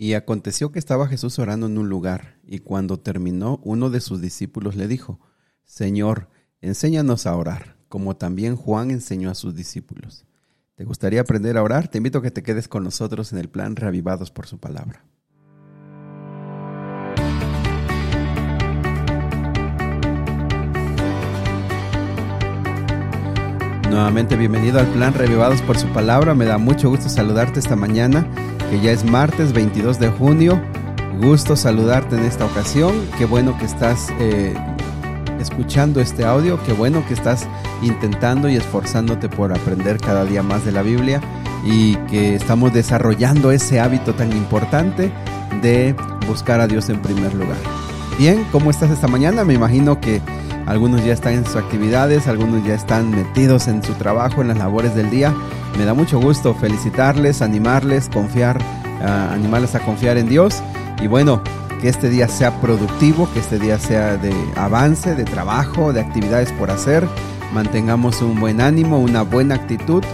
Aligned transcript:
Y 0.00 0.14
aconteció 0.14 0.70
que 0.70 0.78
estaba 0.78 1.08
Jesús 1.08 1.40
orando 1.40 1.66
en 1.66 1.76
un 1.76 1.88
lugar, 1.88 2.38
y 2.46 2.60
cuando 2.60 3.00
terminó, 3.00 3.60
uno 3.64 3.90
de 3.90 4.00
sus 4.00 4.20
discípulos 4.20 4.76
le 4.76 4.86
dijo, 4.86 5.18
Señor, 5.64 6.28
enséñanos 6.60 7.26
a 7.26 7.34
orar, 7.34 7.76
como 7.88 8.16
también 8.16 8.54
Juan 8.54 8.92
enseñó 8.92 9.28
a 9.28 9.34
sus 9.34 9.56
discípulos. 9.56 10.24
¿Te 10.76 10.84
gustaría 10.84 11.20
aprender 11.20 11.58
a 11.58 11.64
orar? 11.64 11.88
Te 11.88 11.98
invito 11.98 12.18
a 12.18 12.22
que 12.22 12.30
te 12.30 12.44
quedes 12.44 12.68
con 12.68 12.84
nosotros 12.84 13.32
en 13.32 13.40
el 13.40 13.48
plan 13.48 13.74
Reavivados 13.74 14.30
por 14.30 14.46
su 14.46 14.58
palabra. 14.58 15.04
Nuevamente 23.98 24.36
bienvenido 24.36 24.78
al 24.78 24.86
plan 24.86 25.12
Revivados 25.12 25.60
por 25.62 25.76
su 25.76 25.88
palabra. 25.88 26.32
Me 26.32 26.44
da 26.44 26.56
mucho 26.56 26.88
gusto 26.88 27.08
saludarte 27.08 27.58
esta 27.58 27.74
mañana, 27.74 28.24
que 28.70 28.78
ya 28.80 28.92
es 28.92 29.04
martes 29.04 29.52
22 29.52 29.98
de 29.98 30.08
junio. 30.08 30.62
Gusto 31.20 31.56
saludarte 31.56 32.14
en 32.14 32.22
esta 32.22 32.44
ocasión. 32.44 32.94
Qué 33.18 33.24
bueno 33.24 33.58
que 33.58 33.64
estás 33.64 34.06
eh, 34.20 34.54
escuchando 35.40 36.00
este 36.00 36.24
audio. 36.24 36.62
Qué 36.62 36.72
bueno 36.74 37.04
que 37.08 37.14
estás 37.14 37.48
intentando 37.82 38.48
y 38.48 38.54
esforzándote 38.54 39.28
por 39.28 39.52
aprender 39.52 39.98
cada 39.98 40.24
día 40.24 40.44
más 40.44 40.64
de 40.64 40.70
la 40.70 40.82
Biblia 40.82 41.20
y 41.64 41.96
que 42.06 42.36
estamos 42.36 42.72
desarrollando 42.72 43.50
ese 43.50 43.80
hábito 43.80 44.14
tan 44.14 44.30
importante 44.30 45.10
de 45.60 45.96
buscar 46.28 46.60
a 46.60 46.68
Dios 46.68 46.88
en 46.88 47.02
primer 47.02 47.34
lugar. 47.34 47.58
Bien, 48.16 48.46
¿cómo 48.52 48.70
estás 48.70 48.92
esta 48.92 49.08
mañana? 49.08 49.42
Me 49.42 49.54
imagino 49.54 50.00
que 50.00 50.22
algunos 50.68 51.02
ya 51.02 51.14
están 51.14 51.32
en 51.32 51.46
sus 51.46 51.56
actividades, 51.56 52.28
algunos 52.28 52.62
ya 52.62 52.74
están 52.74 53.10
metidos 53.10 53.68
en 53.68 53.82
su 53.82 53.94
trabajo, 53.94 54.42
en 54.42 54.48
las 54.48 54.58
labores 54.58 54.94
del 54.94 55.08
día. 55.08 55.34
Me 55.78 55.86
da 55.86 55.94
mucho 55.94 56.20
gusto 56.20 56.54
felicitarles, 56.54 57.40
animarles, 57.40 58.10
confiar, 58.10 58.58
ah, 59.02 59.30
animarles 59.32 59.74
a 59.74 59.80
confiar 59.80 60.18
en 60.18 60.28
Dios. 60.28 60.62
Y 61.00 61.06
bueno, 61.06 61.40
que 61.80 61.88
este 61.88 62.10
día 62.10 62.28
sea 62.28 62.60
productivo, 62.60 63.30
que 63.32 63.40
este 63.40 63.58
día 63.58 63.78
sea 63.78 64.18
de 64.18 64.34
avance, 64.56 65.14
de 65.14 65.24
trabajo, 65.24 65.94
de 65.94 66.02
actividades 66.02 66.52
por 66.52 66.70
hacer. 66.70 67.08
Mantengamos 67.54 68.20
un 68.20 68.38
buen 68.38 68.60
ánimo, 68.60 68.98
una 68.98 69.22
buena 69.22 69.54
actitud 69.54 70.04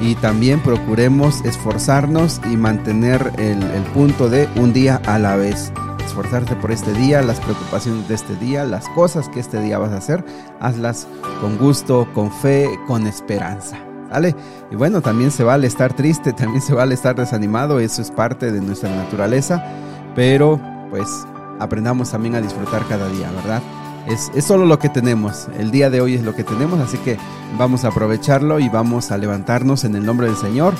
y 0.00 0.14
también 0.14 0.60
procuremos 0.60 1.44
esforzarnos 1.44 2.40
y 2.48 2.56
mantener 2.56 3.32
el, 3.36 3.64
el 3.64 3.82
punto 3.94 4.30
de 4.30 4.48
un 4.54 4.72
día 4.72 5.02
a 5.06 5.18
la 5.18 5.34
vez 5.34 5.72
esforzarte 6.08 6.56
por 6.56 6.72
este 6.72 6.92
día, 6.92 7.22
las 7.22 7.38
preocupaciones 7.38 8.08
de 8.08 8.14
este 8.14 8.34
día, 8.36 8.64
las 8.64 8.88
cosas 8.90 9.28
que 9.28 9.40
este 9.40 9.60
día 9.60 9.78
vas 9.78 9.92
a 9.92 9.98
hacer, 9.98 10.24
hazlas 10.60 11.06
con 11.40 11.56
gusto, 11.58 12.08
con 12.14 12.32
fe, 12.32 12.68
con 12.86 13.06
esperanza. 13.06 13.78
¿Vale? 14.10 14.34
Y 14.70 14.76
bueno, 14.76 15.02
también 15.02 15.30
se 15.30 15.44
vale 15.44 15.66
estar 15.66 15.92
triste, 15.92 16.32
también 16.34 16.62
se 16.62 16.74
vale 16.74 16.94
estar 16.94 17.14
desanimado, 17.14 17.78
eso 17.78 18.00
es 18.02 18.10
parte 18.10 18.50
de 18.50 18.60
nuestra 18.60 18.90
naturaleza, 18.90 19.62
pero 20.14 20.58
pues 20.90 21.06
aprendamos 21.60 22.10
también 22.10 22.34
a 22.34 22.40
disfrutar 22.40 22.86
cada 22.88 23.08
día, 23.10 23.30
¿verdad? 23.30 23.62
Es, 24.06 24.30
solo 24.42 24.64
lo 24.64 24.78
que 24.78 24.88
tenemos, 24.88 25.48
el 25.58 25.70
día 25.70 25.90
de 25.90 26.00
hoy 26.00 26.14
es 26.14 26.22
lo 26.22 26.34
que 26.34 26.42
tenemos, 26.42 26.80
así 26.80 26.96
que 26.98 27.18
vamos 27.58 27.84
a 27.84 27.88
aprovecharlo 27.88 28.58
y 28.58 28.70
vamos 28.70 29.10
a 29.10 29.18
levantarnos 29.18 29.84
en 29.84 29.94
el 29.94 30.06
nombre 30.06 30.28
del 30.28 30.36
Señor, 30.36 30.72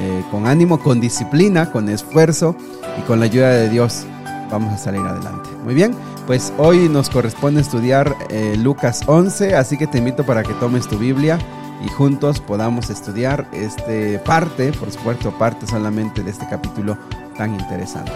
eh, 0.00 0.24
con 0.32 0.48
ánimo, 0.48 0.80
con 0.80 1.00
disciplina, 1.00 1.70
con 1.70 1.88
esfuerzo 1.88 2.56
y 2.98 3.02
con 3.02 3.20
la 3.20 3.26
ayuda 3.26 3.50
de 3.50 3.68
Dios 3.68 4.06
vamos 4.52 4.72
a 4.74 4.78
salir 4.78 5.00
adelante. 5.00 5.48
Muy 5.64 5.74
bien, 5.74 5.94
pues 6.26 6.52
hoy 6.58 6.88
nos 6.88 7.08
corresponde 7.08 7.62
estudiar 7.62 8.14
eh, 8.28 8.54
Lucas 8.58 9.02
11, 9.06 9.56
así 9.56 9.76
que 9.76 9.86
te 9.86 9.98
invito 9.98 10.24
para 10.24 10.42
que 10.42 10.52
tomes 10.54 10.86
tu 10.86 10.98
Biblia 10.98 11.38
y 11.84 11.88
juntos 11.88 12.38
podamos 12.38 12.90
estudiar 12.90 13.48
este 13.52 14.18
parte, 14.20 14.72
por 14.72 14.92
supuesto, 14.92 15.36
parte 15.36 15.66
solamente 15.66 16.22
de 16.22 16.30
este 16.30 16.46
capítulo 16.48 16.96
tan 17.36 17.58
interesante. 17.58 18.12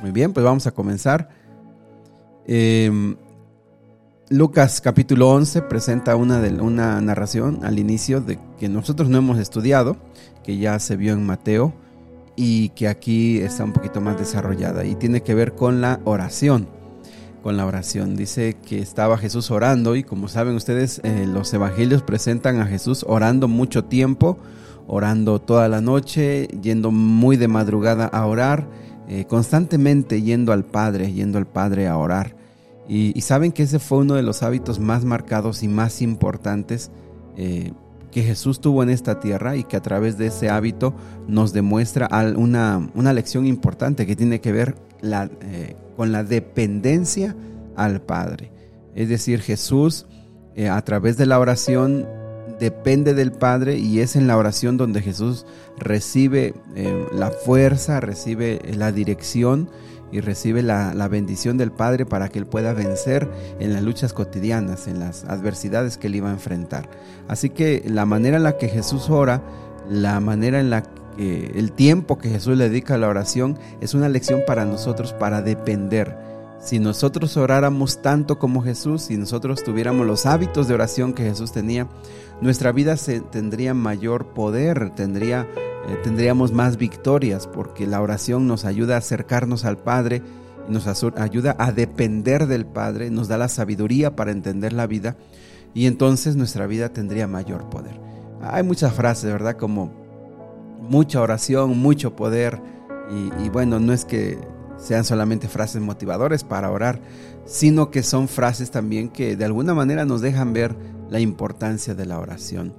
Muy 0.00 0.10
bien, 0.10 0.32
pues 0.32 0.44
vamos 0.44 0.66
a 0.66 0.72
comenzar. 0.72 1.28
Em, 2.46 3.16
Lucas 4.28 4.80
capítulo 4.80 5.30
11 5.30 5.62
presenta 5.62 6.16
una, 6.16 6.40
de, 6.40 6.60
una 6.60 7.00
narración 7.00 7.60
al 7.64 7.78
inicio 7.78 8.20
de 8.20 8.38
que 8.58 8.68
nosotros 8.68 9.08
no 9.08 9.18
hemos 9.18 9.38
estudiado, 9.38 9.96
que 10.42 10.56
ya 10.56 10.78
se 10.78 10.96
vio 10.96 11.12
en 11.12 11.24
Mateo 11.24 11.74
y 12.36 12.68
que 12.70 12.86
aquí 12.86 13.38
está 13.38 13.64
un 13.64 13.72
poquito 13.72 14.00
más 14.00 14.18
desarrollada 14.18 14.84
y 14.84 14.94
tiene 14.94 15.22
que 15.22 15.34
ver 15.34 15.54
con 15.54 15.80
la 15.80 16.00
oración. 16.04 16.68
Con 17.42 17.56
la 17.56 17.64
oración. 17.64 18.16
Dice 18.16 18.56
que 18.64 18.78
estaba 18.80 19.16
Jesús 19.16 19.50
orando 19.50 19.96
y 19.96 20.02
como 20.02 20.28
saben 20.28 20.54
ustedes, 20.54 21.00
eh, 21.02 21.26
los 21.26 21.52
evangelios 21.54 22.02
presentan 22.02 22.60
a 22.60 22.66
Jesús 22.66 23.04
orando 23.08 23.48
mucho 23.48 23.84
tiempo, 23.84 24.38
orando 24.86 25.40
toda 25.40 25.68
la 25.68 25.80
noche, 25.80 26.48
yendo 26.60 26.90
muy 26.90 27.36
de 27.36 27.48
madrugada 27.48 28.06
a 28.06 28.26
orar, 28.26 28.68
eh, 29.08 29.24
constantemente 29.26 30.20
yendo 30.22 30.52
al 30.52 30.64
Padre, 30.64 31.12
yendo 31.12 31.38
al 31.38 31.46
Padre 31.46 31.88
a 31.88 31.96
orar. 31.96 32.36
Y, 32.88 33.20
saben 33.22 33.50
que 33.50 33.64
ese 33.64 33.80
fue 33.80 33.98
uno 33.98 34.14
de 34.14 34.22
los 34.22 34.44
hábitos 34.44 34.78
más 34.78 35.04
marcados 35.04 35.64
y 35.64 35.68
más 35.68 36.02
importantes 36.02 36.92
eh, 37.36 37.72
que 38.16 38.22
Jesús 38.22 38.62
tuvo 38.62 38.82
en 38.82 38.88
esta 38.88 39.20
tierra 39.20 39.56
y 39.56 39.64
que 39.64 39.76
a 39.76 39.82
través 39.82 40.16
de 40.16 40.28
ese 40.28 40.48
hábito 40.48 40.94
nos 41.28 41.52
demuestra 41.52 42.08
una, 42.36 42.88
una 42.94 43.12
lección 43.12 43.44
importante 43.44 44.06
que 44.06 44.16
tiene 44.16 44.40
que 44.40 44.52
ver 44.52 44.74
eh, 45.02 45.76
con 45.98 46.12
la 46.12 46.24
dependencia 46.24 47.36
al 47.76 48.00
Padre. 48.00 48.50
Es 48.94 49.10
decir, 49.10 49.42
Jesús 49.42 50.06
eh, 50.54 50.70
a 50.70 50.80
través 50.80 51.18
de 51.18 51.26
la 51.26 51.38
oración 51.38 52.06
depende 52.58 53.14
del 53.14 53.32
Padre 53.32 53.76
y 53.76 54.00
es 54.00 54.16
en 54.16 54.26
la 54.26 54.36
oración 54.36 54.76
donde 54.76 55.02
Jesús 55.02 55.46
recibe 55.78 56.54
eh, 56.74 57.06
la 57.12 57.30
fuerza, 57.30 58.00
recibe 58.00 58.60
la 58.74 58.92
dirección 58.92 59.68
y 60.12 60.20
recibe 60.20 60.62
la, 60.62 61.08
bendición 61.08 61.58
del 61.58 61.72
Padre 61.72 62.06
para 62.06 62.28
que 62.28 62.38
él 62.38 62.46
pueda 62.46 62.72
vencer 62.72 63.28
en 63.58 63.72
las 63.72 63.82
luchas 63.82 64.12
cotidianas, 64.12 64.86
en 64.86 65.00
las 65.00 65.24
adversidades 65.24 65.98
que 65.98 66.06
él 66.06 66.16
iba 66.16 66.30
a 66.30 66.32
enfrentar. 66.32 66.88
Así 67.28 67.50
que 67.50 67.82
la 67.86 68.06
manera 68.06 68.36
en 68.36 68.44
la 68.44 68.56
que 68.56 68.68
Jesús 68.68 69.10
ora, 69.10 69.42
la 69.90 70.20
manera 70.20 70.60
en 70.60 70.70
la 70.70 70.82
que 70.82 71.52
el 71.54 71.72
tiempo 71.72 72.18
que 72.18 72.28
Jesús 72.28 72.56
le 72.56 72.68
dedica 72.68 72.94
a 72.94 72.98
la 72.98 73.08
oración 73.08 73.58
es 73.80 73.94
una 73.94 74.08
lección 74.08 74.42
para 74.46 74.64
nosotros 74.64 75.12
para 75.12 75.42
depender. 75.42 76.16
Si 76.58 76.78
nosotros 76.78 77.36
oráramos 77.36 78.02
tanto 78.02 78.38
como 78.38 78.62
Jesús, 78.62 79.02
si 79.02 79.16
nosotros 79.16 79.62
tuviéramos 79.62 80.06
los 80.06 80.26
hábitos 80.26 80.66
de 80.66 80.74
oración 80.74 81.12
que 81.12 81.22
Jesús 81.22 81.52
tenía, 81.52 81.88
nuestra 82.40 82.72
vida 82.72 82.96
tendría 83.30 83.74
mayor 83.74 84.28
poder, 84.34 84.90
tendría 84.94 85.46
eh, 85.88 85.96
tendríamos 86.02 86.52
más 86.52 86.78
victorias 86.78 87.46
porque 87.46 87.86
la 87.86 88.00
oración 88.00 88.48
nos 88.48 88.64
ayuda 88.64 88.96
a 88.96 88.98
acercarnos 88.98 89.64
al 89.64 89.76
Padre, 89.76 90.20
nos 90.68 90.88
ayuda 91.16 91.54
a 91.60 91.70
depender 91.70 92.48
del 92.48 92.66
Padre, 92.66 93.10
nos 93.10 93.28
da 93.28 93.38
la 93.38 93.48
sabiduría 93.48 94.16
para 94.16 94.32
entender 94.32 94.72
la 94.72 94.88
vida 94.88 95.16
y 95.74 95.86
entonces 95.86 96.34
nuestra 96.34 96.66
vida 96.66 96.88
tendría 96.88 97.28
mayor 97.28 97.70
poder. 97.70 98.00
Hay 98.42 98.64
muchas 98.64 98.94
frases, 98.94 99.30
¿verdad? 99.30 99.56
Como 99.56 99.92
mucha 100.80 101.20
oración, 101.20 101.78
mucho 101.78 102.16
poder 102.16 102.60
y 103.40 103.48
bueno, 103.50 103.78
no 103.78 103.92
es 103.92 104.04
que 104.04 104.36
sean 104.78 105.04
solamente 105.04 105.48
frases 105.48 105.80
motivadoras 105.82 106.44
para 106.44 106.70
orar, 106.70 107.00
sino 107.44 107.90
que 107.90 108.02
son 108.02 108.28
frases 108.28 108.70
también 108.70 109.08
que 109.08 109.36
de 109.36 109.44
alguna 109.44 109.74
manera 109.74 110.04
nos 110.04 110.20
dejan 110.20 110.52
ver 110.52 110.74
la 111.10 111.20
importancia 111.20 111.94
de 111.94 112.06
la 112.06 112.18
oración. 112.18 112.74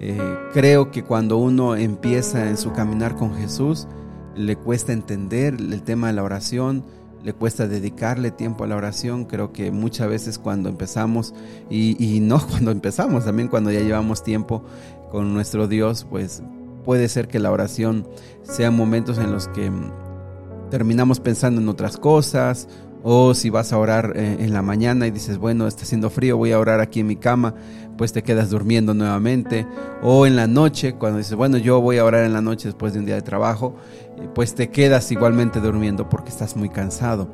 Eh, 0.00 0.18
creo 0.52 0.90
que 0.90 1.04
cuando 1.04 1.38
uno 1.38 1.76
empieza 1.76 2.48
en 2.48 2.56
su 2.56 2.72
caminar 2.72 3.14
con 3.14 3.34
Jesús, 3.34 3.86
le 4.34 4.56
cuesta 4.56 4.92
entender 4.92 5.54
el 5.54 5.82
tema 5.82 6.08
de 6.08 6.14
la 6.14 6.22
oración, 6.22 6.84
le 7.22 7.32
cuesta 7.34 7.68
dedicarle 7.68 8.30
tiempo 8.30 8.64
a 8.64 8.66
la 8.66 8.76
oración. 8.76 9.26
Creo 9.26 9.52
que 9.52 9.70
muchas 9.70 10.08
veces 10.08 10.38
cuando 10.38 10.68
empezamos, 10.68 11.34
y, 11.70 12.18
no 12.20 12.44
cuando 12.50 12.70
empezamos, 12.70 13.24
también 13.24 13.48
cuando 13.48 13.70
ya 13.70 13.80
llevamos 13.80 14.22
tiempo 14.22 14.64
con 15.10 15.34
nuestro 15.34 15.68
Dios, 15.68 16.06
pues 16.08 16.42
puede 16.84 17.08
ser 17.08 17.28
que 17.28 17.38
la 17.38 17.52
oración 17.52 18.08
sea 18.42 18.70
momentos 18.70 19.18
en 19.18 19.30
los 19.30 19.46
que 19.48 19.70
terminamos 20.72 21.20
pensando 21.20 21.60
en 21.60 21.68
otras 21.68 21.98
cosas 21.98 22.66
o 23.02 23.34
si 23.34 23.50
vas 23.50 23.74
a 23.74 23.78
orar 23.78 24.14
eh, 24.16 24.38
en 24.40 24.54
la 24.54 24.62
mañana 24.62 25.06
y 25.06 25.10
dices, 25.10 25.36
bueno, 25.36 25.66
está 25.66 25.82
haciendo 25.82 26.08
frío, 26.08 26.38
voy 26.38 26.52
a 26.52 26.58
orar 26.58 26.80
aquí 26.80 27.00
en 27.00 27.08
mi 27.08 27.16
cama, 27.16 27.54
pues 27.98 28.14
te 28.14 28.22
quedas 28.22 28.48
durmiendo 28.48 28.94
nuevamente. 28.94 29.66
O 30.02 30.24
en 30.24 30.34
la 30.34 30.46
noche, 30.46 30.94
cuando 30.94 31.18
dices, 31.18 31.34
bueno, 31.34 31.58
yo 31.58 31.82
voy 31.82 31.98
a 31.98 32.06
orar 32.06 32.24
en 32.24 32.32
la 32.32 32.40
noche 32.40 32.68
después 32.68 32.94
de 32.94 33.00
un 33.00 33.04
día 33.04 33.16
de 33.16 33.20
trabajo, 33.20 33.76
eh, 34.16 34.26
pues 34.34 34.54
te 34.54 34.70
quedas 34.70 35.12
igualmente 35.12 35.60
durmiendo 35.60 36.08
porque 36.08 36.30
estás 36.30 36.56
muy 36.56 36.70
cansado. 36.70 37.28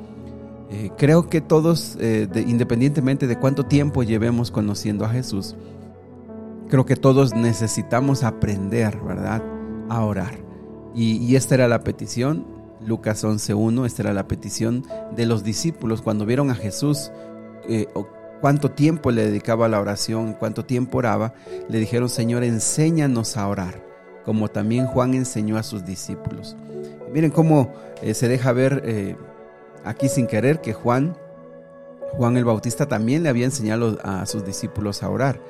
Eh, 0.73 0.91
creo 0.99 1.29
que 1.29 1.41
todos, 1.41 1.97
independientemente 2.45 3.29
de 3.29 3.39
cuánto 3.39 3.67
tiempo 3.67 4.03
llevemos 4.03 4.51
conociendo 4.51 5.05
a 5.05 5.11
Jesús, 5.11 5.55
creo 6.69 6.85
que 6.85 6.97
todos 6.97 7.37
necesitamos 7.37 8.25
aprender, 8.25 8.99
¿verdad? 8.99 9.45
A 9.89 10.03
orar. 10.03 10.41
y 10.93 11.37
esta 11.37 11.55
era 11.55 11.69
la 11.69 11.85
petición 11.85 12.58
Lucas 12.85 13.25
11.1, 13.25 13.87
esta 13.87 14.03
era 14.03 14.13
la 14.13 14.29
petición 14.29 14.85
de 15.15 15.27
los 15.27 15.45
discípulos 15.45 16.03
cuando 16.03 16.27
vieron 16.27 16.51
a 16.51 16.55
Jesús, 16.55 17.11
eh, 17.69 17.87
cuánto 18.41 18.71
tiempo 18.71 19.11
le 19.11 19.27
dedicaba 19.27 19.67
a 19.67 19.69
la 19.69 19.81
oración, 19.81 20.35
cuánto 20.35 20.65
tiempo 20.65 20.99
oraba, 20.99 21.35
le 21.69 21.79
dijeron, 21.79 22.09
Señor, 22.09 22.45
enséñanos 22.45 23.37
a 23.37 23.49
orar, 23.49 23.83
como 24.25 24.49
también 24.49 24.87
Juan 24.87 25.15
enseñó 25.15 25.57
a 25.57 25.63
sus 25.63 25.85
discípulos. 25.85 26.57
Miren 27.13 27.31
cómo 27.31 27.73
eh, 28.03 28.15
se 28.15 28.29
deja 28.29 28.53
ver 28.53 28.83
eh, 28.85 29.17
aquí 29.85 30.09
sin 30.09 30.27
querer 30.27 30.61
que 30.61 30.73
Juan, 30.73 31.17
Juan 32.13 32.37
el 32.37 32.45
Bautista 32.45 32.87
también 32.87 33.23
le 33.23 33.29
había 33.29 33.45
enseñado 33.45 33.99
a 34.03 34.25
sus 34.27 34.45
discípulos 34.45 35.03
a 35.03 35.11
orar. 35.11 35.41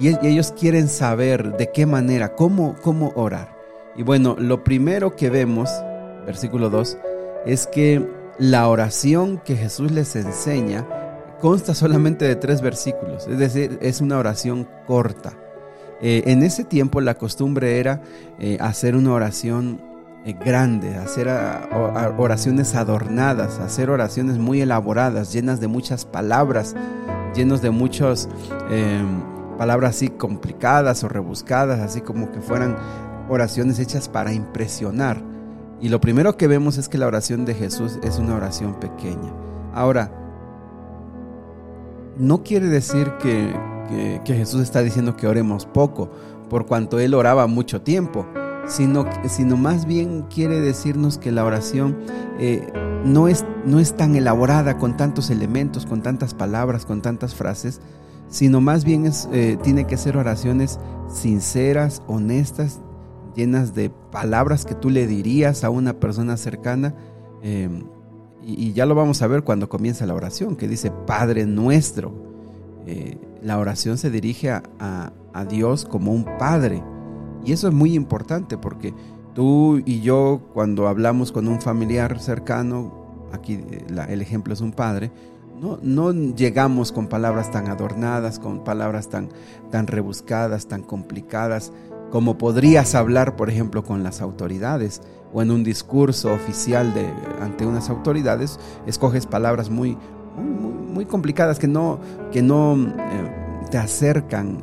Y, 0.00 0.14
ellos 0.26 0.52
quieren 0.52 0.88
saber 0.88 1.56
de 1.56 1.70
qué 1.72 1.86
manera, 1.86 2.34
cómo, 2.34 2.76
cómo 2.82 3.12
orar. 3.16 3.56
Y 3.96 4.02
bueno, 4.02 4.36
lo 4.38 4.62
primero 4.62 5.16
que 5.16 5.28
vemos, 5.28 5.68
versículo 6.28 6.70
2, 6.70 6.96
es 7.44 7.66
que 7.66 8.08
la 8.38 8.68
oración 8.68 9.38
que 9.44 9.56
Jesús 9.56 9.90
les 9.90 10.14
enseña 10.14 10.86
consta 11.40 11.74
solamente 11.74 12.24
de 12.24 12.36
tres 12.36 12.62
versículos, 12.62 13.26
es 13.26 13.38
decir, 13.38 13.78
es 13.82 14.00
una 14.00 14.18
oración 14.18 14.68
corta. 14.86 15.32
Eh, 16.00 16.22
en 16.26 16.44
ese 16.44 16.62
tiempo 16.62 17.00
la 17.00 17.14
costumbre 17.14 17.80
era 17.80 18.00
hacer 18.60 18.94
una 18.94 19.12
oración 19.12 19.80
eh, 20.24 20.34
grande, 20.34 20.96
hacer 20.96 21.28
oraciones 22.18 22.74
adornadas, 22.74 23.60
hacer 23.60 23.88
oraciones 23.88 24.36
muy 24.36 24.60
elaboradas, 24.60 25.32
llenas 25.32 25.58
de 25.58 25.68
muchas 25.68 26.04
palabras, 26.04 26.74
llenos 27.34 27.62
de 27.62 27.70
muchas 27.70 28.28
em, 28.68 29.22
palabras 29.56 29.96
así 29.96 30.08
complicadas 30.08 31.02
o 31.04 31.08
rebuscadas, 31.08 31.80
así 31.80 32.00
como 32.00 32.30
que 32.30 32.40
fueran 32.40 32.76
oraciones 33.30 33.78
hechas 33.78 34.08
para 34.08 34.32
impresionar. 34.32 35.22
Y 35.80 35.88
lo 35.88 36.00
primero 36.00 36.36
que 36.36 36.48
vemos 36.48 36.78
es 36.78 36.88
que 36.88 36.98
la 36.98 37.06
oración 37.06 37.44
de 37.44 37.54
Jesús 37.54 37.98
es 38.02 38.18
una 38.18 38.34
oración 38.34 38.74
pequeña. 38.80 39.32
Ahora, 39.72 40.12
no 42.16 42.42
quiere 42.42 42.66
decir 42.66 43.12
que, 43.20 43.54
que 44.24 44.34
Jesús 44.34 44.62
está 44.62 44.82
diciendo 44.82 45.16
que 45.16 45.26
oremos 45.26 45.66
poco, 45.66 46.10
por 46.50 46.66
cuanto 46.66 46.98
él 46.98 47.14
oraba 47.14 47.46
mucho 47.46 47.82
tiempo 47.82 48.26
sino, 48.68 49.06
sino 49.28 49.56
más 49.56 49.86
bien 49.86 50.22
quiere 50.22 50.60
decirnos 50.60 51.18
que 51.18 51.32
la 51.32 51.44
oración 51.44 51.98
eh, 52.38 52.70
no, 53.04 53.28
es, 53.28 53.44
no 53.64 53.80
es 53.80 53.96
tan 53.96 54.14
elaborada 54.14 54.78
con 54.78 54.96
tantos 54.96 55.30
elementos, 55.30 55.86
con 55.86 56.02
tantas 56.02 56.34
palabras, 56.34 56.86
con 56.86 57.02
tantas 57.02 57.34
frases, 57.34 57.80
sino 58.28 58.60
más 58.60 58.84
bien 58.84 59.10
eh, 59.32 59.58
tiene 59.62 59.86
que 59.86 59.96
ser 59.96 60.16
oraciones 60.16 60.78
sinceras, 61.12 62.02
honestas, 62.06 62.80
llenas 63.38 63.74
de 63.74 63.90
palabras 63.90 64.66
que 64.66 64.74
tú 64.74 64.90
le 64.90 65.06
dirías 65.06 65.64
a 65.64 65.70
una 65.70 65.94
persona 65.94 66.36
cercana. 66.36 66.94
Em, 67.42 67.84
y, 68.42 68.72
ya 68.72 68.84
lo 68.84 68.94
vamos 68.94 69.22
a 69.22 69.26
ver 69.26 69.44
cuando 69.44 69.68
comienza 69.68 70.06
la 70.06 70.14
oración, 70.14 70.56
que 70.56 70.68
dice 70.68 70.90
Padre 70.90 71.46
nuestro. 71.46 72.12
Eh, 72.86 73.16
la 73.42 73.58
oración 73.58 73.96
se 73.98 74.10
dirige 74.10 74.50
a, 74.50 74.62
a 75.32 75.44
Dios 75.44 75.84
como 75.84 76.12
un 76.12 76.24
Padre 76.38 76.82
y 77.44 77.52
eso 77.52 77.68
es 77.68 77.74
muy 77.74 77.94
importante 77.94 78.58
porque 78.58 78.94
tú 79.34 79.80
y 79.84 80.00
yo 80.00 80.40
cuando 80.52 80.88
hablamos 80.88 81.32
con 81.32 81.48
un 81.48 81.60
familiar 81.60 82.20
cercano, 82.20 83.26
aquí 83.32 83.54
eh, 83.54 83.86
el 84.08 84.20
ejemplo 84.22 84.52
es 84.52 84.60
un 84.60 84.72
padre, 84.72 85.10
no, 85.60 85.78
no, 85.82 86.12
llegamos 86.12 86.92
con 86.92 87.08
palabras 87.08 87.50
tan 87.50 87.68
adornadas, 87.68 88.38
con 88.38 88.62
palabras 88.62 89.08
tan, 89.08 89.28
tan 89.70 89.86
rebuscadas, 89.86 90.68
tan 90.68 90.82
complicadas, 90.82 91.72
como 92.10 92.38
podrías 92.38 92.94
hablar, 92.94 93.36
por 93.36 93.50
ejemplo, 93.50 93.84
con 93.84 94.02
las 94.02 94.20
autoridades 94.20 95.02
o 95.32 95.42
en 95.42 95.50
un 95.50 95.62
discurso 95.62 96.32
oficial 96.32 96.94
de, 96.94 97.12
ante 97.40 97.66
unas 97.66 97.90
autoridades, 97.90 98.58
escoges 98.86 99.26
palabras 99.26 99.68
muy, 99.68 99.96
muy, 100.36 101.04
complicadas 101.04 101.58
que 101.58 101.68
no, 101.68 102.00
que 102.32 102.42
no 102.42 102.76
eh, 102.76 103.66
te 103.70 103.78
acercan 103.78 104.62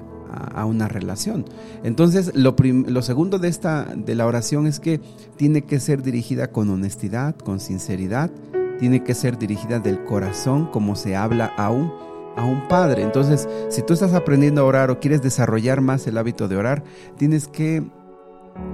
a, 0.54 0.66
una 0.66 0.88
relación. 0.88 1.46
Entonces, 1.84 2.32
lo, 2.36 2.56
lo, 2.58 3.02
segundo 3.02 3.40
de, 3.40 3.48
esta, 3.48 3.86
de 3.96 4.16
la 4.16 4.26
oración 4.26 4.68
es 4.68 4.80
que 4.80 5.00
tiene 5.38 5.62
que 5.62 5.80
ser 5.80 6.02
dirigida 6.02 6.52
con 6.52 6.70
honestidad, 6.70 7.36
con 7.36 7.60
sinceridad, 7.60 8.32
tiene 8.80 9.04
que 9.04 9.14
ser 9.14 9.38
dirigida 9.38 9.80
del 9.80 10.04
corazón, 10.04 10.70
como 10.72 10.96
se 10.96 11.16
habla 11.16 11.54
a 11.58 11.70
un, 11.70 11.94
a 12.36 12.46
un 12.46 12.68
padre. 12.68 13.04
Entonces, 13.04 13.48
si 13.70 13.82
tú 13.82 13.94
estás 13.94 14.14
aprendiendo 14.14 14.62
a 14.62 14.66
orar 14.66 14.92
o 14.92 15.00
quieres 15.00 15.22
desarrollar 15.22 15.82
más 15.82 16.08
el 16.08 16.18
hábito 16.18 16.48
de 16.48 16.58
orar, 16.58 16.84
tienes 17.18 17.48
que 17.48 17.84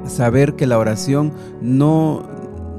saber 0.06 0.56
que 0.56 0.68
la 0.68 0.78
oración 0.78 1.34
no, 1.62 2.28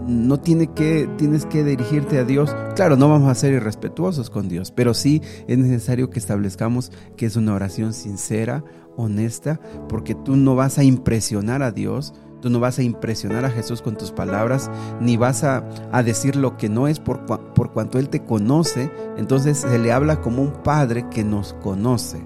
no 0.06 0.40
tiene 0.40 0.68
que, 0.68 1.08
tienes 1.16 1.46
que 1.46 1.64
dirigirte 1.64 2.18
a 2.18 2.24
Dios. 2.24 2.54
Claro, 2.74 2.96
no 2.96 3.08
vamos 3.08 3.30
a 3.30 3.34
ser 3.34 3.52
irrespetuosos 3.52 4.30
con 4.30 4.48
Dios, 4.48 4.70
pero 4.72 4.94
sí 4.94 5.22
es 5.46 5.58
necesario 5.58 6.10
que 6.10 6.18
establezcamos 6.18 6.92
que 7.16 7.26
es 7.26 7.36
una 7.36 7.54
oración 7.54 7.92
sincera, 7.92 8.64
honesta, 8.96 9.60
porque 9.88 10.14
tú 10.14 10.36
no 10.36 10.54
vas 10.54 10.78
a 10.78 10.84
impresionar 10.84 11.62
a 11.62 11.72
Dios, 11.72 12.14
tú 12.42 12.50
no 12.50 12.60
vas 12.60 12.78
a 12.78 12.82
impresionar 12.82 13.46
a 13.46 13.50
Jesús 13.50 13.80
con 13.80 13.96
tus 13.96 14.12
palabras, 14.12 14.70
ni 15.00 15.16
vas 15.16 15.44
a, 15.44 15.64
decir 16.04 16.36
lo 16.36 16.58
que 16.58 16.68
no 16.68 16.88
es 16.88 17.00
por, 17.00 17.24
por 17.24 17.72
cuanto 17.72 17.98
Él 17.98 18.10
te 18.10 18.22
conoce. 18.22 18.90
Entonces 19.16 19.58
se 19.58 19.78
le 19.78 19.92
habla 19.92 20.20
como 20.20 20.42
un 20.42 20.52
padre 20.52 21.06
que 21.10 21.24
nos 21.24 21.54
conoce. 21.54 22.20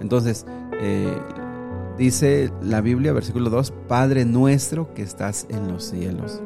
Entonces, 0.00 0.44
eh, 0.80 1.16
Dice 1.98 2.52
la 2.62 2.80
Biblia, 2.80 3.12
versículo 3.12 3.50
2, 3.50 3.72
Padre 3.88 4.24
nuestro 4.24 4.94
que 4.94 5.02
estás 5.02 5.46
en 5.48 5.66
los 5.66 5.82
cielos. 5.82 6.40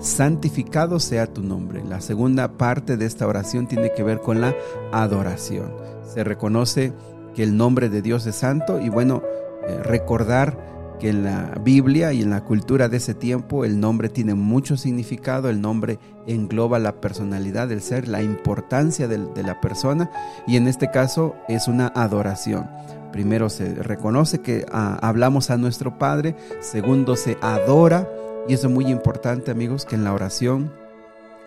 Santificado 0.00 0.98
sea 0.98 1.26
tu 1.26 1.42
nombre. 1.42 1.84
La 1.84 2.00
segunda 2.00 2.56
parte 2.56 2.96
de 2.96 3.04
esta 3.04 3.26
oración 3.26 3.68
tiene 3.68 3.92
que 3.92 4.02
ver 4.02 4.20
con 4.20 4.40
la 4.40 4.56
adoración. 4.90 5.74
Se 6.02 6.24
reconoce 6.24 6.94
que 7.34 7.42
el 7.42 7.54
nombre 7.54 7.90
de 7.90 8.00
Dios 8.00 8.26
es 8.26 8.36
santo 8.36 8.80
y 8.80 8.88
bueno, 8.88 9.22
eh, 9.68 9.82
recordar 9.82 10.77
que 10.98 11.10
en 11.10 11.24
la 11.24 11.54
Biblia 11.62 12.12
y 12.12 12.22
en 12.22 12.30
la 12.30 12.44
cultura 12.44 12.88
de 12.88 12.96
ese 12.98 13.14
tiempo 13.14 13.64
el 13.64 13.80
nombre 13.80 14.08
tiene 14.08 14.34
mucho 14.34 14.76
significado, 14.76 15.48
el 15.48 15.60
nombre 15.60 15.98
engloba 16.26 16.78
la 16.78 17.00
personalidad 17.00 17.68
del 17.68 17.80
ser, 17.80 18.08
la 18.08 18.22
importancia 18.22 19.08
de 19.08 19.42
la 19.42 19.60
persona 19.60 20.10
y 20.46 20.56
en 20.56 20.68
este 20.68 20.90
caso 20.90 21.34
es 21.48 21.68
una 21.68 21.88
adoración. 21.94 22.68
Primero 23.12 23.48
se 23.48 23.74
reconoce 23.74 24.40
que 24.40 24.66
ah, 24.70 24.98
hablamos 25.00 25.50
a 25.50 25.56
nuestro 25.56 25.98
Padre, 25.98 26.36
segundo 26.60 27.16
se 27.16 27.38
adora, 27.40 28.08
y 28.46 28.54
eso 28.54 28.68
es 28.68 28.72
muy 28.72 28.86
importante 28.86 29.50
amigos, 29.50 29.84
que 29.84 29.94
en 29.94 30.04
la 30.04 30.12
oración, 30.12 30.72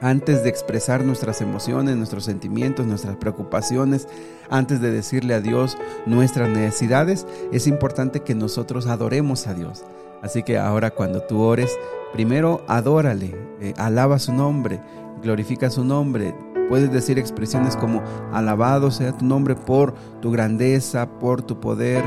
antes 0.01 0.44
de 0.44 0.50
expresar 0.50 1.06
nuestras 1.06 1.42
emociones, 1.42 1.95
nuestros 1.95 2.25
sentimientos, 2.25 2.86
nuestras 2.88 3.15
preocupaciones, 3.18 4.07
antes 4.50 4.81
de 4.81 4.92
decirle 4.92 5.33
a 5.33 5.42
Dios 5.42 5.77
nuestras 6.06 6.50
necesidades, 6.50 7.25
es 7.51 7.68
importante 7.68 8.21
que 8.21 8.36
nosotros 8.36 8.88
adoremos 8.88 9.48
a 9.48 9.53
Dios. 9.53 9.83
Así 10.21 10.44
que 10.44 10.57
ahora 10.57 10.92
cuando 10.92 11.21
tú 11.21 11.42
ores, 11.42 11.77
primero 12.13 12.63
adórale, 12.68 13.36
eh, 13.59 13.74
alaba 13.77 14.19
su 14.19 14.33
nombre, 14.33 14.81
glorifica 15.21 15.69
su 15.69 15.83
nombre, 15.83 16.35
Puedes 16.71 16.90
decir 16.90 17.19
expresiones 17.19 17.76
como 17.76 18.02
alabado 18.31 18.92
sea 18.92 19.11
tu 19.11 19.26
nombre 19.26 19.56
por 19.56 19.94
tu 20.21 20.31
grandeza, 20.31 21.06
por 21.19 21.42
tu 21.42 21.59
poder. 21.59 22.02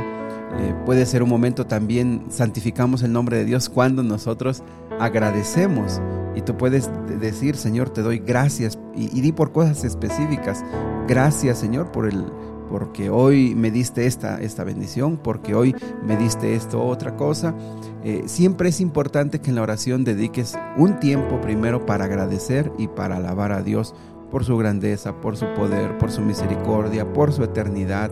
Eh, 0.59 0.75
puede 0.87 1.05
ser 1.05 1.23
un 1.23 1.29
momento 1.29 1.67
también, 1.67 2.25
santificamos 2.31 3.03
el 3.03 3.13
nombre 3.13 3.37
de 3.37 3.45
Dios 3.45 3.69
cuando 3.69 4.03
nosotros 4.03 4.63
agradecemos. 4.99 6.01
Y 6.35 6.43
tú 6.43 6.57
puedes 6.57 6.91
decir, 7.21 7.57
Señor, 7.57 7.91
te 7.91 8.03
doy 8.03 8.19
gracias. 8.19 8.79
Y, 8.95 9.21
di 9.21 9.33
por 9.33 9.53
cosas 9.53 9.85
específicas. 9.85 10.65
Gracias, 11.07 11.59
Señor, 11.59 11.93
por 11.93 12.09
el, 12.09 12.25
porque 12.69 13.11
hoy 13.11 13.55
me 13.55 13.71
diste 13.71 14.07
esta, 14.07 14.41
esta 14.41 14.65
bendición, 14.65 15.17
porque 15.17 15.55
hoy 15.55 15.75
me 16.07 16.17
diste 16.17 16.55
esto, 16.55 16.85
otra 16.85 17.17
cosa. 17.17 17.55
Eh, 18.03 18.25
siempre 18.27 18.71
es 18.71 18.81
importante 18.81 19.41
que 19.41 19.51
en 19.51 19.57
la 19.57 19.63
oración 19.63 20.05
dediques 20.05 20.59
un 20.77 20.99
tiempo 20.99 21.41
primero 21.41 21.87
para 21.87 22.05
agradecer 22.05 22.73
y 22.79 22.89
para 22.89 23.17
alabar 23.17 23.53
a 23.53 23.63
Dios 23.63 23.95
por 24.31 24.45
su 24.45 24.57
grandeza, 24.57 25.21
por 25.21 25.37
su 25.37 25.47
poder, 25.55 25.97
por 25.99 26.11
su 26.11 26.21
misericordia, 26.21 27.13
por 27.13 27.33
su 27.33 27.45
eternidad, 27.45 28.11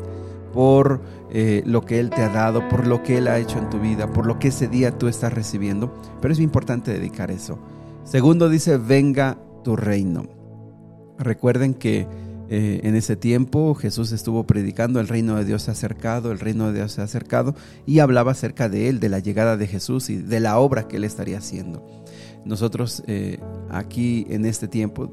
por 0.52 1.00
eh, 1.30 1.62
lo 1.66 1.80
que 1.82 1.98
Él 1.98 2.10
te 2.10 2.22
ha 2.22 2.28
dado, 2.28 2.68
por 2.68 2.86
lo 2.86 3.02
que 3.02 3.18
Él 3.18 3.26
ha 3.26 3.38
hecho 3.38 3.58
en 3.58 3.70
tu 3.70 3.80
vida, 3.80 4.12
por 4.12 4.26
lo 4.26 4.38
que 4.38 4.48
ese 4.48 4.68
día 4.68 4.96
tú 4.96 5.08
estás 5.08 5.32
recibiendo. 5.32 5.92
Pero 6.20 6.32
es 6.32 6.40
importante 6.40 6.92
dedicar 6.92 7.30
eso. 7.30 7.58
Segundo 8.04 8.48
dice, 8.48 8.76
venga 8.78 9.38
tu 9.62 9.76
reino. 9.76 10.28
Recuerden 11.18 11.74
que 11.74 12.06
eh, 12.48 12.80
en 12.82 12.96
ese 12.96 13.16
tiempo 13.16 13.74
Jesús 13.74 14.12
estuvo 14.12 14.44
predicando, 14.44 15.00
el 15.00 15.08
reino 15.08 15.36
de 15.36 15.44
Dios 15.44 15.62
se 15.62 15.70
ha 15.70 15.72
acercado, 15.72 16.32
el 16.32 16.40
reino 16.40 16.66
de 16.66 16.74
Dios 16.74 16.92
se 16.92 17.00
ha 17.00 17.04
acercado 17.04 17.54
y 17.86 18.00
hablaba 18.00 18.32
acerca 18.32 18.68
de 18.68 18.88
Él, 18.88 19.00
de 19.00 19.08
la 19.08 19.20
llegada 19.20 19.56
de 19.56 19.66
Jesús 19.66 20.10
y 20.10 20.16
de 20.16 20.40
la 20.40 20.58
obra 20.58 20.88
que 20.88 20.96
Él 20.96 21.04
estaría 21.04 21.38
haciendo. 21.38 21.86
Nosotros 22.44 23.04
eh, 23.06 23.38
aquí 23.70 24.26
en 24.28 24.44
este 24.44 24.68
tiempo 24.68 25.10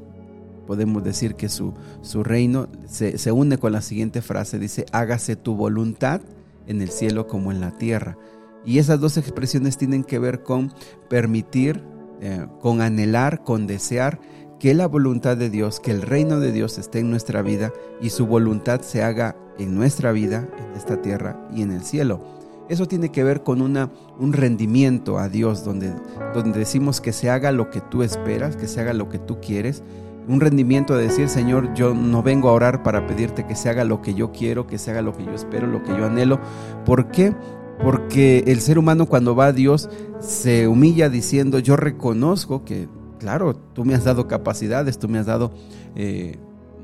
podemos 0.66 1.02
decir 1.02 1.34
que 1.34 1.48
su, 1.48 1.72
su 2.02 2.22
reino 2.22 2.68
se, 2.86 3.18
se, 3.18 3.32
une 3.32 3.56
con 3.56 3.72
la 3.72 3.80
siguiente 3.80 4.20
frase, 4.20 4.58
dice, 4.58 4.84
hágase 4.92 5.36
tu 5.36 5.54
voluntad 5.54 6.20
en 6.66 6.82
el 6.82 6.90
cielo 6.90 7.26
como 7.26 7.52
en 7.52 7.60
la 7.60 7.70
tierra. 7.78 8.18
Y 8.64 8.78
esas 8.78 9.00
dos 9.00 9.16
expresiones 9.16 9.78
tienen 9.78 10.04
que 10.04 10.18
ver 10.18 10.42
con 10.42 10.72
permitir, 11.08 11.82
eh, 12.20 12.46
con 12.60 12.80
anhelar, 12.80 13.42
con 13.42 13.66
desear 13.66 14.20
que 14.58 14.74
la 14.74 14.86
voluntad 14.86 15.38
de 15.38 15.48
Dios, 15.48 15.80
que 15.80 15.90
el 15.90 16.02
reino 16.02 16.38
de 16.38 16.52
Dios 16.52 16.76
esté 16.76 16.98
en 16.98 17.10
nuestra 17.10 17.40
vida 17.40 17.72
y 18.00 18.10
su 18.10 18.26
voluntad 18.26 18.82
se 18.82 19.02
haga 19.02 19.34
en 19.58 19.74
nuestra 19.74 20.12
vida, 20.12 20.46
en 20.58 20.76
esta 20.76 21.00
tierra 21.00 21.48
y 21.54 21.62
en 21.62 21.72
el 21.72 21.82
cielo. 21.82 22.20
Eso 22.68 22.86
tiene 22.86 23.10
que 23.10 23.24
ver 23.24 23.42
con 23.42 23.62
una, 23.62 23.90
un 24.18 24.32
rendimiento 24.32 25.18
a 25.18 25.28
Dios, 25.28 25.64
donde, 25.64 25.92
donde 26.34 26.58
decimos 26.58 27.00
que 27.00 27.12
se 27.12 27.28
haga 27.28 27.50
lo 27.52 27.70
que 27.70 27.80
tú 27.80 28.02
esperas, 28.02 28.56
que 28.56 28.68
se 28.68 28.80
haga 28.80 28.92
lo 28.92 29.08
que 29.08 29.18
tú 29.18 29.40
quieres. 29.40 29.82
Un 30.28 30.40
rendimiento 30.40 30.94
de 30.96 31.04
decir, 31.04 31.28
Señor, 31.28 31.74
yo 31.74 31.94
no 31.94 32.22
vengo 32.22 32.48
a 32.48 32.52
orar 32.52 32.82
para 32.84 33.06
pedirte 33.06 33.46
que 33.46 33.56
se 33.56 33.70
haga 33.70 33.82
lo 33.82 34.02
que 34.02 34.14
yo 34.14 34.30
quiero, 34.30 34.66
que 34.66 34.78
se 34.78 34.92
haga 34.92 35.02
lo 35.02 35.16
que 35.16 35.24
yo 35.24 35.32
espero, 35.32 35.66
lo 35.66 35.82
que 35.82 35.96
yo 35.96 36.06
anhelo. 36.06 36.38
¿Por 36.84 37.10
qué? 37.10 37.34
Porque 37.82 38.44
el 38.46 38.60
ser 38.60 38.78
humano 38.78 39.06
cuando 39.06 39.34
va 39.34 39.46
a 39.46 39.52
Dios 39.52 39.88
se 40.20 40.68
humilla 40.68 41.08
diciendo, 41.08 41.58
yo 41.58 41.76
reconozco 41.76 42.64
que, 42.64 42.88
claro, 43.18 43.56
tú 43.56 43.84
me 43.84 43.94
has 43.94 44.04
dado 44.04 44.28
capacidades, 44.28 44.98
tú 44.98 45.08
me 45.08 45.18
has 45.18 45.26
dado 45.26 45.52
eh, 45.96 46.38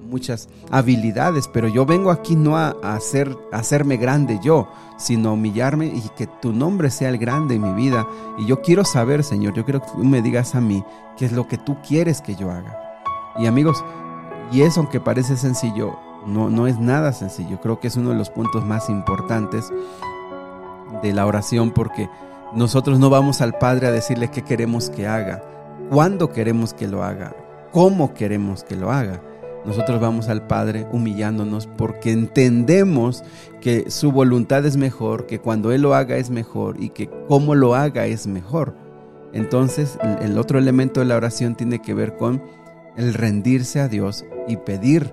muchas 0.06 0.48
habilidades, 0.70 1.48
pero 1.48 1.68
yo 1.68 1.84
vengo 1.84 2.10
aquí 2.10 2.34
no 2.34 2.56
a, 2.56 2.70
hacer, 2.82 3.36
a 3.52 3.58
hacerme 3.58 3.96
grande 3.98 4.38
yo, 4.42 4.68
sino 4.96 5.30
a 5.30 5.32
humillarme 5.32 5.86
y 5.86 6.02
que 6.16 6.26
tu 6.26 6.52
nombre 6.52 6.90
sea 6.90 7.10
el 7.10 7.18
grande 7.18 7.56
en 7.56 7.62
mi 7.62 7.72
vida. 7.72 8.06
Y 8.38 8.46
yo 8.46 8.62
quiero 8.62 8.84
saber, 8.84 9.22
Señor, 9.22 9.54
yo 9.54 9.64
quiero 9.64 9.82
que 9.82 9.88
tú 9.92 10.04
me 10.04 10.22
digas 10.22 10.54
a 10.54 10.60
mí 10.60 10.82
qué 11.18 11.26
es 11.26 11.32
lo 11.32 11.46
que 11.46 11.58
tú 11.58 11.76
quieres 11.86 12.22
que 12.22 12.36
yo 12.36 12.50
haga. 12.50 12.78
Y 13.38 13.46
amigos, 13.46 13.84
y 14.50 14.62
eso 14.62 14.80
aunque 14.80 15.00
parece 15.00 15.36
sencillo, 15.36 15.98
no, 16.26 16.48
no 16.48 16.66
es 16.66 16.78
nada 16.78 17.12
sencillo. 17.12 17.60
Creo 17.60 17.80
que 17.80 17.88
es 17.88 17.96
uno 17.96 18.10
de 18.10 18.16
los 18.16 18.30
puntos 18.30 18.64
más 18.64 18.88
importantes 18.88 19.70
de 21.02 21.12
la 21.12 21.26
oración 21.26 21.70
porque 21.70 22.08
nosotros 22.54 22.98
no 22.98 23.10
vamos 23.10 23.40
al 23.40 23.58
Padre 23.58 23.88
a 23.88 23.92
decirle 23.92 24.30
qué 24.30 24.42
queremos 24.42 24.88
que 24.88 25.06
haga, 25.06 25.42
cuándo 25.90 26.32
queremos 26.32 26.72
que 26.74 26.86
lo 26.86 27.02
haga, 27.02 27.34
cómo 27.72 28.14
queremos 28.14 28.64
que 28.64 28.76
lo 28.76 28.90
haga. 28.90 29.20
Nosotros 29.64 30.00
vamos 30.00 30.28
al 30.28 30.46
Padre 30.46 30.86
humillándonos 30.92 31.66
porque 31.66 32.12
entendemos 32.12 33.24
que 33.60 33.90
su 33.90 34.12
voluntad 34.12 34.64
es 34.64 34.76
mejor, 34.76 35.26
que 35.26 35.40
cuando 35.40 35.72
Él 35.72 35.82
lo 35.82 35.94
haga 35.94 36.16
es 36.16 36.30
mejor 36.30 36.76
y 36.80 36.90
que 36.90 37.10
cómo 37.26 37.56
lo 37.56 37.74
haga 37.74 38.06
es 38.06 38.28
mejor. 38.28 38.74
Entonces 39.32 39.98
el 40.22 40.38
otro 40.38 40.58
elemento 40.58 41.00
de 41.00 41.06
la 41.06 41.16
oración 41.16 41.56
tiene 41.56 41.82
que 41.82 41.94
ver 41.94 42.16
con 42.16 42.42
el 42.96 43.12
rendirse 43.12 43.80
a 43.80 43.88
Dios 43.88 44.24
y 44.46 44.56
pedir 44.56 45.12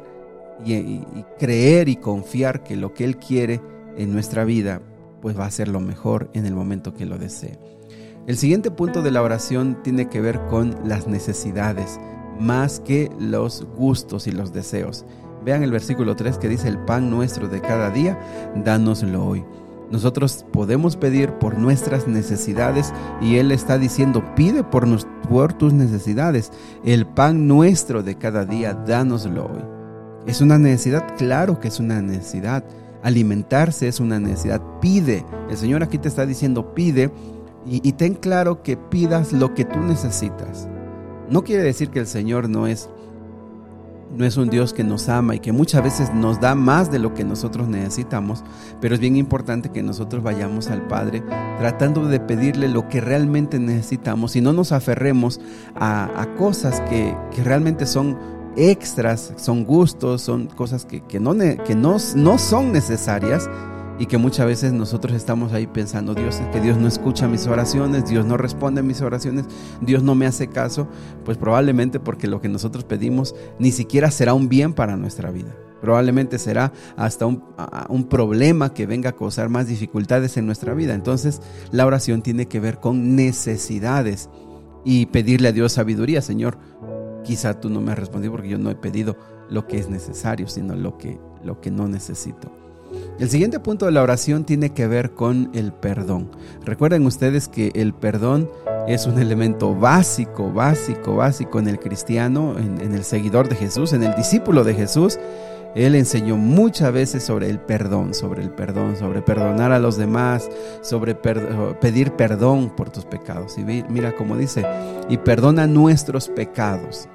y, 0.63 0.73
y 0.75 1.25
creer 1.39 1.89
y 1.89 1.95
confiar 1.95 2.63
que 2.63 2.75
lo 2.75 2.93
que 2.93 3.05
Él 3.05 3.17
quiere 3.17 3.59
en 3.97 4.13
nuestra 4.13 4.45
vida 4.45 4.81
pues 5.23 5.39
va 5.39 5.45
a 5.45 5.51
ser 5.51 5.69
lo 5.69 5.79
mejor 5.79 6.29
en 6.33 6.45
el 6.45 6.53
momento 6.53 6.93
que 6.93 7.05
lo 7.05 7.17
desee. 7.17 7.57
El 8.27 8.35
siguiente 8.35 8.71
punto 8.71 9.01
de 9.01 9.09
la 9.09 9.21
oración 9.21 9.81
tiene 9.81 10.09
que 10.09 10.19
ver 10.19 10.37
con 10.49 10.75
las 10.83 11.07
necesidades, 11.07 11.97
más 12.41 12.81
que 12.81 13.09
los 13.17 13.65
gustos 13.77 14.27
y 14.27 14.33
los 14.33 14.51
deseos. 14.51 15.05
Vean 15.45 15.63
el 15.63 15.71
versículo 15.71 16.17
3 16.17 16.37
que 16.39 16.49
dice, 16.49 16.67
el 16.67 16.77
pan 16.77 17.09
nuestro 17.09 17.47
de 17.47 17.61
cada 17.61 17.89
día, 17.89 18.19
dánoslo 18.65 19.25
hoy. 19.25 19.45
Nosotros 19.89 20.45
podemos 20.51 20.97
pedir 20.97 21.31
por 21.35 21.57
nuestras 21.57 22.05
necesidades 22.05 22.91
y 23.21 23.37
Él 23.37 23.53
está 23.53 23.77
diciendo, 23.77 24.25
pide 24.35 24.65
por, 24.65 24.85
por 25.29 25.53
tus 25.53 25.71
necesidades. 25.71 26.51
El 26.83 27.05
pan 27.05 27.47
nuestro 27.47 28.03
de 28.03 28.17
cada 28.17 28.43
día, 28.43 28.73
dánoslo 28.73 29.45
hoy. 29.45 29.63
¿Es 30.25 30.41
una 30.41 30.57
necesidad? 30.57 31.15
Claro 31.17 31.61
que 31.61 31.69
es 31.69 31.79
una 31.79 32.01
necesidad. 32.01 32.65
Alimentarse 33.03 33.87
es 33.87 33.99
una 33.99 34.19
necesidad. 34.19 34.61
Pide. 34.79 35.25
El 35.49 35.57
Señor 35.57 35.83
aquí 35.83 35.97
te 35.97 36.07
está 36.07 36.25
diciendo 36.25 36.73
pide 36.73 37.11
y, 37.65 37.93
ten 37.93 38.15
claro 38.15 38.61
que 38.61 38.75
pidas 38.75 39.31
lo 39.31 39.53
que 39.53 39.65
tú 39.65 39.79
necesitas. 39.79 40.67
No 41.29 41.43
quiere 41.43 41.63
decir 41.63 41.89
que 41.89 41.99
el 41.99 42.07
Señor 42.07 42.49
no 42.49 42.67
es 42.67 42.89
no 44.15 44.25
es 44.25 44.37
un 44.37 44.49
Dios 44.51 44.73
que 44.73 44.83
nos 44.83 45.09
ama 45.09 45.33
y 45.33 45.39
que 45.39 45.51
muchas 45.51 45.81
veces 45.81 46.13
nos 46.13 46.39
da 46.39 46.53
más 46.53 46.91
de 46.91 46.99
lo 46.99 47.15
que 47.15 47.23
nosotros 47.23 47.67
necesitamos, 47.67 48.43
pero 48.79 48.93
es 48.93 49.01
bien 49.01 49.15
importante 49.15 49.69
que 49.69 49.81
nosotros 49.81 50.21
vayamos 50.21 50.67
al 50.67 50.87
Padre 50.87 51.23
tratando 51.57 52.05
de 52.05 52.19
pedirle 52.19 52.67
lo 52.67 52.87
que 52.89 53.01
realmente 53.01 53.57
necesitamos 53.57 54.35
y 54.35 54.41
no 54.41 54.53
nos 54.53 54.71
aferremos 54.71 55.41
a, 55.75 56.27
cosas 56.37 56.81
que, 56.81 57.15
que 57.31 57.43
realmente 57.43 57.87
son 57.87 58.17
extras, 58.55 59.33
son 59.37 59.65
gustos, 59.65 60.21
son 60.21 60.47
cosas 60.47 60.85
que, 60.85 61.19
no, 61.19 61.35
que 61.37 61.75
no, 61.75 61.97
no 62.15 62.37
son 62.37 62.71
necesarias 62.71 63.49
y 63.99 64.07
que 64.07 64.17
muchas 64.17 64.47
veces 64.47 64.73
nosotros 64.73 65.15
estamos 65.15 65.53
ahí 65.53 65.67
pensando, 65.67 66.15
Dios, 66.15 66.39
es 66.39 66.47
que 66.47 66.59
Dios 66.59 66.77
no 66.77 66.87
escucha 66.87 67.27
mis 67.27 67.45
oraciones, 67.47 68.09
Dios 68.09 68.25
no 68.25 68.37
responde 68.37 68.81
a 68.81 68.83
mis 68.83 69.01
oraciones, 69.01 69.45
Dios 69.81 70.03
no 70.03 70.15
me 70.15 70.25
hace 70.25 70.47
caso, 70.47 70.87
pues 71.23 71.37
probablemente 71.37 71.99
porque 71.99 72.27
lo 72.27 72.41
que 72.41 72.49
nosotros 72.49 72.83
pedimos 72.83 73.35
ni 73.59 73.71
siquiera 73.71 74.09
será 74.11 74.33
un 74.33 74.49
bien 74.49 74.73
para 74.73 74.97
nuestra 74.97 75.31
vida. 75.31 75.55
Probablemente 75.81 76.39
será 76.39 76.71
hasta 76.95 77.25
un, 77.25 77.43
un 77.89 78.05
problema 78.05 78.73
que 78.73 78.85
venga 78.85 79.09
a 79.09 79.15
causar 79.15 79.49
más 79.49 79.67
dificultades 79.67 80.37
en 80.37 80.45
nuestra 80.45 80.73
vida. 80.73 80.93
Entonces 80.93 81.41
la 81.71 81.85
oración 81.85 82.21
tiene 82.21 82.47
que 82.47 82.61
ver 82.61 82.79
con 82.79 83.15
necesidades 83.15 84.29
y 84.85 85.07
pedirle 85.07 85.49
a 85.49 85.51
Dios 85.51 85.73
sabiduría, 85.73 86.21
Señor 86.21 86.57
quizá 87.23 87.59
tú 87.59 87.69
no 87.69 87.81
me 87.81 87.91
has 87.91 87.99
respondido 87.99 88.31
porque 88.31 88.49
yo 88.49 88.57
no 88.57 88.69
he 88.69 88.75
pedido 88.75 89.15
lo 89.49 89.67
que 89.67 89.77
es 89.77 89.89
necesario, 89.89 90.47
sino 90.47 90.75
lo 90.75 90.97
que, 90.97 91.19
lo 91.43 91.61
que 91.61 91.71
no 91.71 91.87
necesito. 91.87 92.51
El 93.19 93.29
siguiente 93.29 93.59
punto 93.59 93.85
de 93.85 93.91
la 93.91 94.03
oración 94.03 94.43
tiene 94.45 94.71
que 94.71 94.87
ver 94.87 95.11
con 95.13 95.49
el 95.53 95.73
perdón. 95.73 96.29
Recuerden 96.63 97.05
ustedes 97.05 97.47
que 97.47 97.71
el 97.73 97.93
perdón 97.93 98.49
es 98.87 99.07
un 99.07 99.19
elemento 99.19 99.73
básico, 99.73 100.51
básico, 100.51 101.15
básico 101.15 101.59
en 101.59 101.67
el 101.67 101.79
cristiano, 101.79 102.55
en, 102.57 102.81
en 102.81 102.93
el 102.93 103.03
seguidor 103.03 103.49
de 103.49 103.55
Jesús, 103.55 103.93
en 103.93 104.03
el 104.03 104.15
discípulo 104.15 104.63
de 104.63 104.75
Jesús. 104.75 105.17
Él 105.75 105.95
enseñó 105.95 106.37
muchas 106.37 106.93
veces 106.93 107.23
sobre 107.23 107.49
el 107.49 107.59
perdón, 107.59 108.13
sobre 108.13 108.43
el 108.43 108.51
perdón, 108.51 108.95
sobre 108.97 109.21
perdonar 109.21 109.71
a 109.71 109.79
los 109.79 109.97
demás, 109.97 110.49
sobre 110.81 111.15
pedir 111.15 112.11
perdón 112.13 112.69
por 112.69 112.89
tus 112.89 113.05
pecados. 113.05 113.57
Y 113.57 113.63
mira 113.63 114.15
cómo 114.15 114.37
dice, 114.37 114.65
y 115.09 115.17
perdona 115.17 115.65
nuestros 115.65 116.29
pecados. 116.29 117.07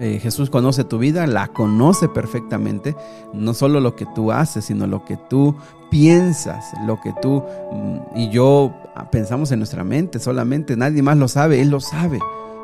Eh, 0.00 0.18
Jesús 0.18 0.50
conoce 0.50 0.82
tu 0.82 0.98
vida, 0.98 1.26
la 1.26 1.48
conoce 1.48 2.08
perfectamente, 2.08 2.96
no 3.32 3.54
solo 3.54 3.78
lo 3.78 3.94
que 3.94 4.06
tú 4.14 4.32
haces, 4.32 4.64
sino 4.64 4.88
lo 4.88 5.04
que 5.04 5.16
tú 5.16 5.54
piensas, 5.88 6.64
lo 6.84 7.00
que 7.00 7.14
tú 7.22 7.44
mm, 7.72 7.98
y 8.16 8.28
yo 8.30 8.74
pensamos 9.12 9.52
en 9.52 9.60
nuestra 9.60 9.84
mente 9.84 10.18
solamente, 10.18 10.76
nadie 10.76 11.00
más 11.02 11.16
lo 11.16 11.28
sabe, 11.28 11.60
Él 11.62 11.70
lo 11.70 11.78
sabe. 11.78 12.18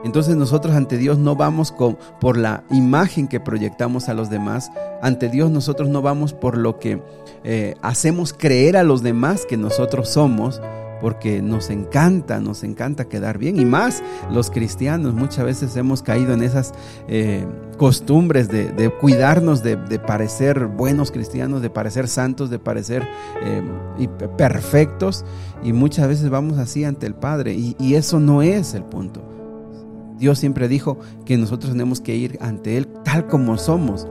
Entonces 0.05 0.37
nosotros 0.37 0.75
ante 0.75 0.97
Dios 0.97 1.19
no 1.19 1.37
vamos 1.37 1.75
por 2.21 2.37
la 2.37 2.65
imagen 2.71 3.29
que 3.29 3.41
proyectamos 3.41 4.09
a 4.09 4.15
los 4.15 4.31
demás. 4.31 4.71
Ante 5.03 5.29
Dios 5.29 5.51
nosotros 5.51 5.89
no 5.89 6.03
vamos 6.03 6.33
por 6.33 6.57
lo 6.57 6.79
que 6.79 7.03
eh, 7.45 7.75
hacemos 7.83 8.33
creer 8.33 8.77
a 8.77 8.83
los 8.83 9.03
demás 9.03 9.45
que 9.47 9.57
nosotros 9.57 10.09
somos, 10.09 10.61
porque 11.01 11.41
nos 11.41 11.71
encanta, 11.71 12.41
nos 12.41 12.63
encanta 12.63 13.07
quedar 13.07 13.39
bien. 13.39 13.59
Y 13.59 13.65
más 13.65 14.03
los 14.31 14.51
cristianos 14.51 15.15
muchas 15.15 15.45
veces 15.45 15.77
hemos 15.77 16.03
caído 16.03 16.35
en 16.35 16.43
esas 16.43 16.73
eh, 17.09 17.47
costumbres 17.79 18.49
de, 18.49 18.93
cuidarnos, 19.01 19.63
de, 19.63 19.77
parecer 19.99 20.67
buenos 20.67 21.11
cristianos, 21.11 21.63
de 21.63 21.71
parecer 21.71 22.09
santos, 22.09 22.51
de 22.51 22.59
parecer 22.59 23.07
eh, 23.43 24.09
perfectos. 24.37 25.25
Y 25.63 25.73
muchas 25.73 26.09
veces 26.09 26.31
vamos 26.31 26.59
así 26.59 26.85
ante 26.85 27.07
el 27.07 27.15
Padre. 27.15 27.55
y 27.55 27.95
eso 27.95 28.21
no 28.21 28.43
es 28.43 28.75
el 28.75 28.85
punto. 28.85 29.40
Dios 30.21 30.39
siempre 30.39 30.69
dijo 30.69 30.99
que 31.25 31.37
nosotros 31.37 31.73
tenemos 31.73 32.01
que 32.01 32.15
ir 32.15 32.39
ante 32.41 32.77
Él 32.77 32.87
tal 33.05 33.27
como 33.27 33.59
somos. 33.59 34.07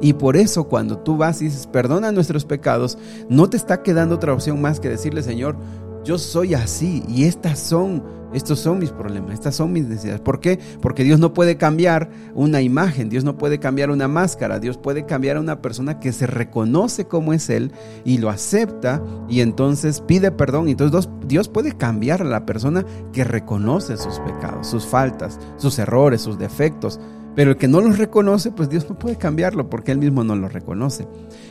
Y 0.00 0.12
por 0.12 0.36
eso 0.36 0.64
cuando 0.64 0.98
tú 0.98 1.16
vas 1.16 1.40
y 1.40 1.46
dices, 1.46 1.66
perdona 1.66 2.12
nuestros 2.12 2.44
pecados, 2.44 2.98
no 3.30 3.48
te 3.48 3.56
está 3.56 3.82
quedando 3.82 4.16
otra 4.16 4.34
opción 4.34 4.60
más 4.60 4.78
que 4.78 4.90
decirle, 4.90 5.22
Señor, 5.22 5.56
yo 6.04 6.18
soy 6.18 6.54
así 6.54 7.02
y 7.08 7.24
estas 7.24 7.58
son 7.58 8.02
estos 8.34 8.58
son 8.58 8.80
mis 8.80 8.90
problemas, 8.90 9.32
estas 9.32 9.54
son 9.54 9.72
mis 9.72 9.86
necesidades. 9.86 10.20
¿Por 10.20 10.40
qué? 10.40 10.58
Porque 10.82 11.04
Dios 11.04 11.20
no 11.20 11.32
puede 11.32 11.56
cambiar 11.56 12.10
una 12.34 12.60
imagen, 12.60 13.08
Dios 13.08 13.22
no 13.22 13.38
puede 13.38 13.60
cambiar 13.60 13.90
una 13.90 14.08
máscara, 14.08 14.58
Dios 14.58 14.76
puede 14.76 15.06
cambiar 15.06 15.36
a 15.36 15.40
una 15.40 15.62
persona 15.62 16.00
que 16.00 16.12
se 16.12 16.26
reconoce 16.26 17.04
como 17.04 17.32
es 17.32 17.48
Él 17.48 17.70
y 18.04 18.18
lo 18.18 18.30
acepta 18.30 19.00
y 19.28 19.40
entonces 19.40 20.00
pide 20.00 20.32
perdón. 20.32 20.68
Entonces 20.68 21.08
Dios 21.28 21.48
puede 21.48 21.76
cambiar 21.76 22.22
a 22.22 22.24
la 22.24 22.44
persona 22.44 22.84
que 23.12 23.22
reconoce 23.22 23.96
sus 23.96 24.18
pecados, 24.18 24.66
sus 24.66 24.84
faltas, 24.84 25.38
sus 25.56 25.78
errores, 25.78 26.20
sus 26.20 26.36
defectos. 26.36 26.98
Pero 27.36 27.52
el 27.52 27.56
que 27.56 27.68
no 27.68 27.80
los 27.80 27.98
reconoce, 27.98 28.50
pues 28.50 28.68
Dios 28.68 28.88
no 28.88 28.98
puede 28.98 29.16
cambiarlo 29.16 29.70
porque 29.70 29.92
Él 29.92 29.98
mismo 29.98 30.24
no 30.24 30.34
los 30.34 30.52
reconoce. 30.52 31.06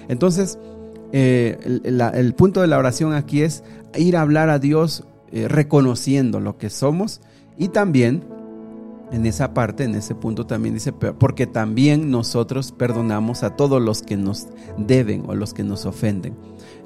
Entonces, 0.10 0.58
eh, 1.14 1.60
el 1.84 2.34
punto 2.34 2.62
de 2.62 2.68
la 2.68 2.80
oración 2.80 3.14
aquí 3.14 3.44
es 3.44 3.64
ir 3.96 4.18
a 4.18 4.22
hablar 4.22 4.50
a 4.50 4.58
Dios 4.58 5.06
eh, 5.32 5.48
reconociendo 5.48 6.40
lo 6.40 6.58
que 6.58 6.72
somos 6.72 7.22
y 7.56 7.68
también 7.68 8.24
en 9.12 9.28
esa 9.28 9.54
parte, 9.54 9.84
en 9.84 9.94
ese 9.94 10.16
punto 10.16 10.48
también 10.48 10.74
dice, 10.74 10.92
porque 10.92 11.46
también 11.46 12.10
nosotros 12.10 12.72
perdonamos 12.72 13.44
a 13.44 13.56
todos 13.56 13.80
los 13.80 14.02
que 14.02 14.18
nos 14.18 14.48
deben 14.76 15.26
o 15.28 15.36
los 15.36 15.54
que 15.54 15.64
nos 15.64 15.86
ofenden. 15.86 16.36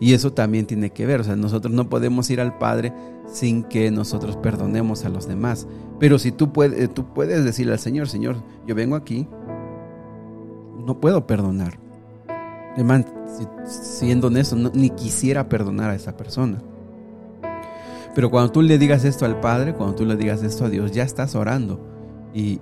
Y 0.01 0.13
eso 0.13 0.33
también 0.33 0.65
tiene 0.65 0.89
que 0.89 1.05
ver, 1.05 1.21
o 1.21 1.23
sea, 1.23 1.37
nosotros 1.37 1.73
no 1.73 1.89
podemos 1.89 2.29
ir 2.29 2.41
al 2.41 2.57
Padre 2.57 2.91
sin 3.31 3.63
que 3.63 3.91
nosotros 3.91 4.35
perdonemos 4.35 5.05
a 5.05 5.09
los 5.09 5.25
demás. 5.25 5.67
Pero 5.99 6.19
si 6.19 6.33
tú 6.33 6.51
puedes, 6.51 6.93
tú 6.93 7.13
puedes 7.13 7.45
decirle 7.45 7.71
al 7.71 7.79
Señor, 7.79 8.09
Señor, 8.09 8.43
yo 8.67 8.75
vengo 8.75 8.97
aquí, 8.97 9.25
no 10.85 10.99
puedo 10.99 11.25
perdonar. 11.25 11.86
Además, 12.77 13.05
siendo 13.65 14.27
honesto, 14.27 14.55
ni 14.55 14.91
quisiera 14.91 15.49
perdonar 15.49 15.89
a 15.89 15.95
esa 15.95 16.15
persona 16.15 16.59
Pero 18.13 18.29
cuando 18.29 18.51
tú 18.51 18.61
le 18.61 18.77
digas 18.77 19.03
esto 19.03 19.25
al 19.25 19.39
Padre, 19.39 19.73
cuando 19.73 19.95
tú 19.95 20.05
le 20.05 20.15
digas 20.15 20.43
esto 20.43 20.65
a 20.65 20.69
Dios, 20.69 20.91
ya 20.91 21.01
estás 21.01 21.33
orando. 21.33 21.79
Y, 22.35 22.59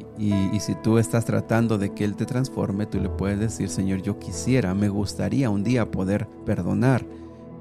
si 0.61 0.73
tú 0.75 0.99
estás 0.99 1.25
tratando 1.25 1.77
de 1.77 1.93
que 1.93 2.05
Él 2.05 2.15
te 2.15 2.25
transforme, 2.25 2.85
tú 2.85 2.97
le 3.01 3.09
puedes 3.09 3.39
decir, 3.41 3.67
Señor, 3.67 4.01
yo 4.01 4.17
quisiera, 4.17 4.73
me 4.73 4.87
gustaría 4.87 5.49
un 5.49 5.65
día 5.65 5.91
poder 5.91 6.29
perdonar, 6.45 7.05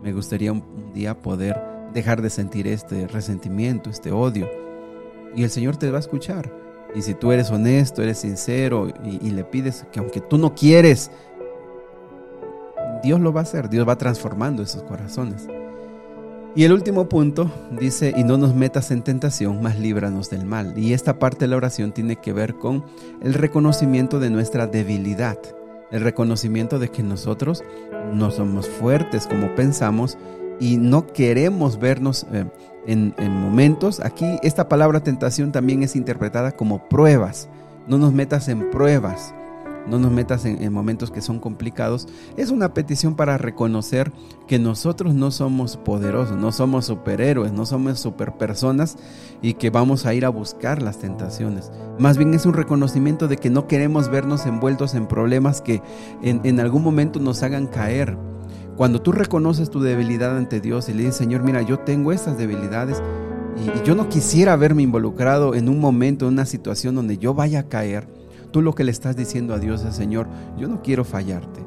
me 0.01 0.13
gustaría 0.13 0.53
un, 0.53 0.93
día 0.95 1.21
poder 1.21 1.61
dejar 1.93 2.23
de 2.23 2.31
sentir 2.31 2.69
este 2.69 3.09
resentimiento, 3.09 3.91
este 3.91 4.13
odio. 4.13 4.49
Y 5.35 5.43
el 5.43 5.51
Señor 5.51 5.77
te 5.77 5.91
va 5.91 5.97
a 5.97 6.01
escuchar. 6.01 6.53
Y 6.95 7.03
si 7.03 7.15
tú 7.15 7.33
eres 7.33 7.51
honesto, 7.51 8.01
eres 8.01 8.19
sincero 8.19 8.89
y, 9.05 9.27
y 9.27 9.31
le 9.33 9.43
pides 9.43 9.85
que 9.91 9.99
aunque 9.99 10.21
tú 10.21 10.39
no 10.39 10.55
quieres, 10.55 11.11
Dios 13.05 13.21
lo 13.21 13.35
va 13.35 13.41
a 13.41 13.43
hacer, 13.43 13.69
Dios 13.69 13.87
va 13.87 13.99
transformando 13.99 14.63
esos 14.63 14.83
corazones. 14.83 15.47
Y 16.57 16.65
el 16.65 16.73
último 16.73 17.07
punto 17.07 17.51
dice, 17.79 18.15
y 18.17 18.25
no 18.25 18.39
nos 18.39 18.55
metas 18.55 18.91
en 18.91 19.03
tentación, 19.03 19.61
mas 19.61 19.79
líbranos 19.79 20.31
del 20.31 20.47
mal. 20.47 20.79
Y 20.79 20.95
esta 20.95 21.19
parte 21.19 21.41
de 21.41 21.49
la 21.49 21.57
oración 21.57 21.93
tiene 21.93 22.17
que 22.17 22.33
ver 22.33 22.55
con 22.55 22.83
el 23.21 23.35
reconocimiento 23.35 24.21
de 24.21 24.31
nuestra 24.31 24.67
debilidad, 24.67 25.37
el 25.91 26.01
reconocimiento 26.01 26.79
de 26.79 26.89
que 26.89 27.03
nosotros 27.03 27.63
no 28.15 28.31
somos 28.31 28.69
fuertes 28.69 29.27
como 29.27 29.55
pensamos 29.55 30.17
y 30.59 30.79
no 30.79 31.07
queremos 31.09 31.79
vernos 31.79 32.27
eh, 32.33 32.47
en, 32.87 33.15
en 33.19 33.33
momentos. 33.33 34.01
Aquí 34.01 34.39
esta 34.43 34.67
palabra 34.67 35.01
tentación 35.01 35.53
también 35.53 35.83
es 35.83 35.95
interpretada 35.95 36.53
como 36.53 36.89
pruebas. 36.89 37.51
No 37.87 37.99
nos 37.99 38.15
metas 38.15 38.49
en 38.49 38.71
pruebas 38.71 39.35
no 39.87 39.99
nos 39.99 40.11
metas 40.11 40.45
en, 40.45 40.73
momentos 40.73 41.11
que 41.11 41.21
son 41.21 41.39
complicados, 41.39 42.09
es 42.37 42.51
una 42.51 42.75
petición 42.75 43.15
para 43.15 43.39
reconocer 43.39 44.13
que 44.47 44.59
nosotros 44.59 45.15
no 45.15 45.31
somos 45.31 45.77
poderosos, 45.77 46.37
no 46.37 46.53
somos 46.53 46.87
superhéroes, 46.87 47.53
no 47.53 47.67
somos 47.67 48.01
superpersonas 48.01 48.97
y 49.43 49.55
que 49.55 49.71
vamos 49.71 50.07
a 50.07 50.15
ir 50.15 50.25
a 50.25 50.31
buscar 50.31 50.83
las 50.83 50.99
tentaciones. 50.99 51.71
Más 51.99 52.19
bien 52.19 52.35
es 52.35 52.47
un 52.47 52.55
reconocimiento 52.55 53.29
de 53.29 53.37
que 53.37 53.51
no 53.51 53.67
queremos 53.67 54.11
vernos 54.11 54.47
envueltos 54.47 54.95
en 54.95 55.07
problemas 55.07 55.61
que 55.61 55.83
en, 56.23 56.61
algún 56.61 56.83
momento 56.83 57.21
nos 57.21 57.43
hagan 57.43 57.67
caer. 57.67 58.17
Cuando 58.77 59.01
tú 59.01 59.13
reconoces 59.13 59.71
tu 59.71 59.81
debilidad 59.81 60.37
ante 60.37 60.61
Dios 60.61 60.89
y 60.89 60.95
le 60.95 61.01
dices, 61.01 61.17
Señor, 61.17 61.43
mira, 61.43 61.63
yo 61.63 61.79
tengo 61.79 62.11
estas 62.11 62.37
debilidades, 62.37 63.01
y, 63.57 63.87
yo 63.87 63.95
no 63.95 64.09
quisiera 64.09 64.57
verme 64.57 64.83
involucrado 64.83 65.55
en 65.55 65.69
un 65.69 65.79
momento, 65.79 66.27
en 66.27 66.35
una 66.35 66.47
situación 66.47 66.95
donde 66.95 67.19
yo 67.19 67.35
vaya 67.35 67.61
a 67.61 67.69
caer. 67.69 68.24
Tú 68.55 68.63
lo 68.63 68.73
que 68.73 68.85
le 68.85 68.93
estás 68.93 69.17
diciendo 69.17 69.53
a 69.53 69.59
Dios 69.59 69.83
es, 69.83 69.97
Señor, 69.97 70.29
yo 70.57 70.69
no 70.69 70.81
quiero 70.81 71.05
fallarte. 71.05 71.61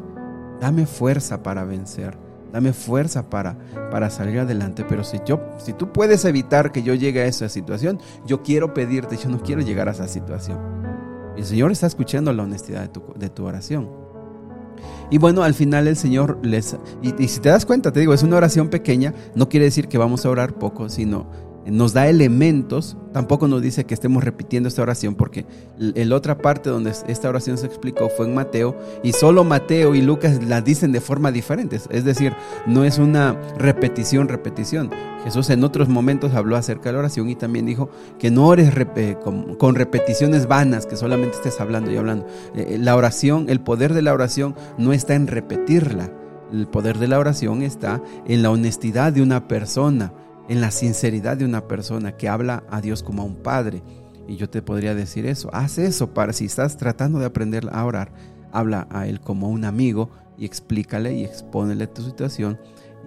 Dame 0.62 0.86
fuerza 0.86 1.44
para 1.44 1.66
vencer. 1.66 2.18
Dame 2.54 2.72
fuerza 2.72 3.30
para, 3.30 3.58
para 3.92 4.10
salir 4.10 4.40
adelante. 4.40 4.86
Pero 4.88 5.04
si, 5.04 5.20
yo, 5.26 5.42
si 5.58 5.74
tú 5.74 5.92
puedes 5.92 6.24
evitar 6.24 6.72
que 6.72 6.84
yo 6.84 6.94
llegue 6.94 7.24
a 7.24 7.26
esa 7.26 7.50
situación, 7.50 8.00
yo 8.26 8.42
quiero 8.42 8.74
pedirte, 8.74 9.18
yo 9.18 9.28
no 9.28 9.44
quiero 9.44 9.60
llegar 9.60 9.90
a 9.90 9.92
esa 9.92 10.08
situación. 10.08 10.60
El 11.36 11.44
Señor 11.44 11.74
está 11.74 11.88
escuchando 11.88 12.32
la 12.32 12.44
honestidad 12.44 12.84
de 12.84 12.88
tu, 12.88 13.04
de 13.18 13.30
tu 13.30 13.44
oración. 13.44 13.90
Y 15.12 15.18
bueno, 15.18 15.44
al 15.44 15.56
final 15.56 15.90
el 15.90 15.98
Señor 15.98 16.40
les... 16.42 16.78
Y, 17.02 17.22
y, 17.22 17.28
si 17.28 17.42
te 17.42 17.50
das 17.50 17.66
cuenta, 17.66 17.92
te 17.92 18.00
digo, 18.00 18.14
es 18.14 18.24
una 18.24 18.38
oración 18.38 18.70
pequeña, 18.70 19.14
no 19.36 19.50
quiere 19.50 19.66
decir 19.66 19.90
que 19.90 19.98
vamos 19.98 20.26
a 20.26 20.30
orar 20.30 20.54
poco, 20.54 20.88
sino 20.88 21.28
nos 21.72 21.94
da 21.94 22.08
elementos, 22.08 22.98
tampoco 23.14 23.48
nos 23.48 23.62
dice 23.62 23.86
que 23.86 23.94
estemos 23.94 24.24
repitiendo 24.24 24.70
esta 24.70 24.82
oración, 24.82 25.16
porque 25.16 25.46
la 25.78 26.16
otra 26.16 26.38
parte 26.38 26.70
donde 26.70 26.94
esta 27.08 27.30
oración 27.30 27.58
se 27.58 27.66
explicó 27.66 28.10
fue 28.10 28.28
en 28.28 28.36
Mateo, 28.36 28.76
y 29.04 29.14
solo 29.14 29.44
Mateo 29.44 29.96
y 29.96 30.02
Lucas 30.02 30.44
la 30.44 30.62
dicen 30.62 30.92
de 30.92 31.02
forma 31.02 31.32
diferente, 31.32 31.80
es 31.90 32.04
decir, 32.06 32.34
no 32.66 32.84
es 32.84 32.98
una 32.98 33.40
repetición, 33.58 34.28
repetición. 34.28 34.92
Jesús 35.24 35.50
en 35.50 35.64
otros 35.64 35.90
momentos 35.90 36.34
habló 36.36 36.56
acerca 36.56 36.90
de 36.90 36.94
la 36.94 37.00
oración 37.00 37.30
y 37.30 37.36
también 37.36 37.66
dijo 37.66 37.90
que 38.18 38.32
no 38.32 38.48
ores 38.48 38.72
con, 39.24 39.76
repeticiones 39.76 40.48
vanas, 40.48 40.86
que 40.86 40.96
solamente 40.96 41.36
estés 41.36 41.60
hablando 41.60 41.92
y 41.92 41.98
hablando. 41.98 42.26
Eh, 42.56 42.68
eh, 42.70 42.78
la 42.78 42.96
oración, 42.96 43.48
el 43.50 43.60
poder 43.60 43.94
de 43.94 44.02
la 44.02 44.14
oración 44.14 44.56
no 44.78 44.94
está 44.94 45.16
en 45.16 45.28
repetirla, 45.28 46.12
el 46.52 46.68
poder 46.68 46.98
de 46.98 47.08
la 47.08 47.20
oración 47.20 47.62
está 47.62 48.02
en 48.26 48.42
la 48.42 48.52
honestidad 48.52 49.12
de 49.12 49.22
una 49.22 49.48
persona 49.48 50.14
en 50.48 50.62
la 50.62 50.72
sinceridad 50.72 51.38
de 51.38 51.46
una 51.46 51.68
persona 51.68 52.14
que 52.14 52.30
habla 52.30 52.64
a 52.70 52.82
Dios 52.82 53.04
como 53.04 53.22
a 53.22 53.26
un 53.26 53.36
padre. 53.36 53.84
Y 54.28 54.36
yo 54.36 54.50
te 54.50 54.62
podría 54.62 54.96
decir 54.96 55.26
eso, 55.26 55.50
haz 55.54 55.78
eso 55.78 56.14
para 56.14 56.34
si 56.34 56.46
estás 56.46 56.78
tratando 56.78 57.20
de 57.20 57.26
aprender 57.26 57.68
a 57.72 57.86
orar, 57.86 58.12
habla 58.52 58.88
a 58.90 59.08
Él 59.08 59.22
como 59.22 59.50
un 59.50 59.64
amigo 59.64 60.10
y 60.38 60.46
explícale 60.46 61.14
y 61.14 61.24
expónele 61.24 61.88
tu 61.88 62.02
situación 62.02 62.60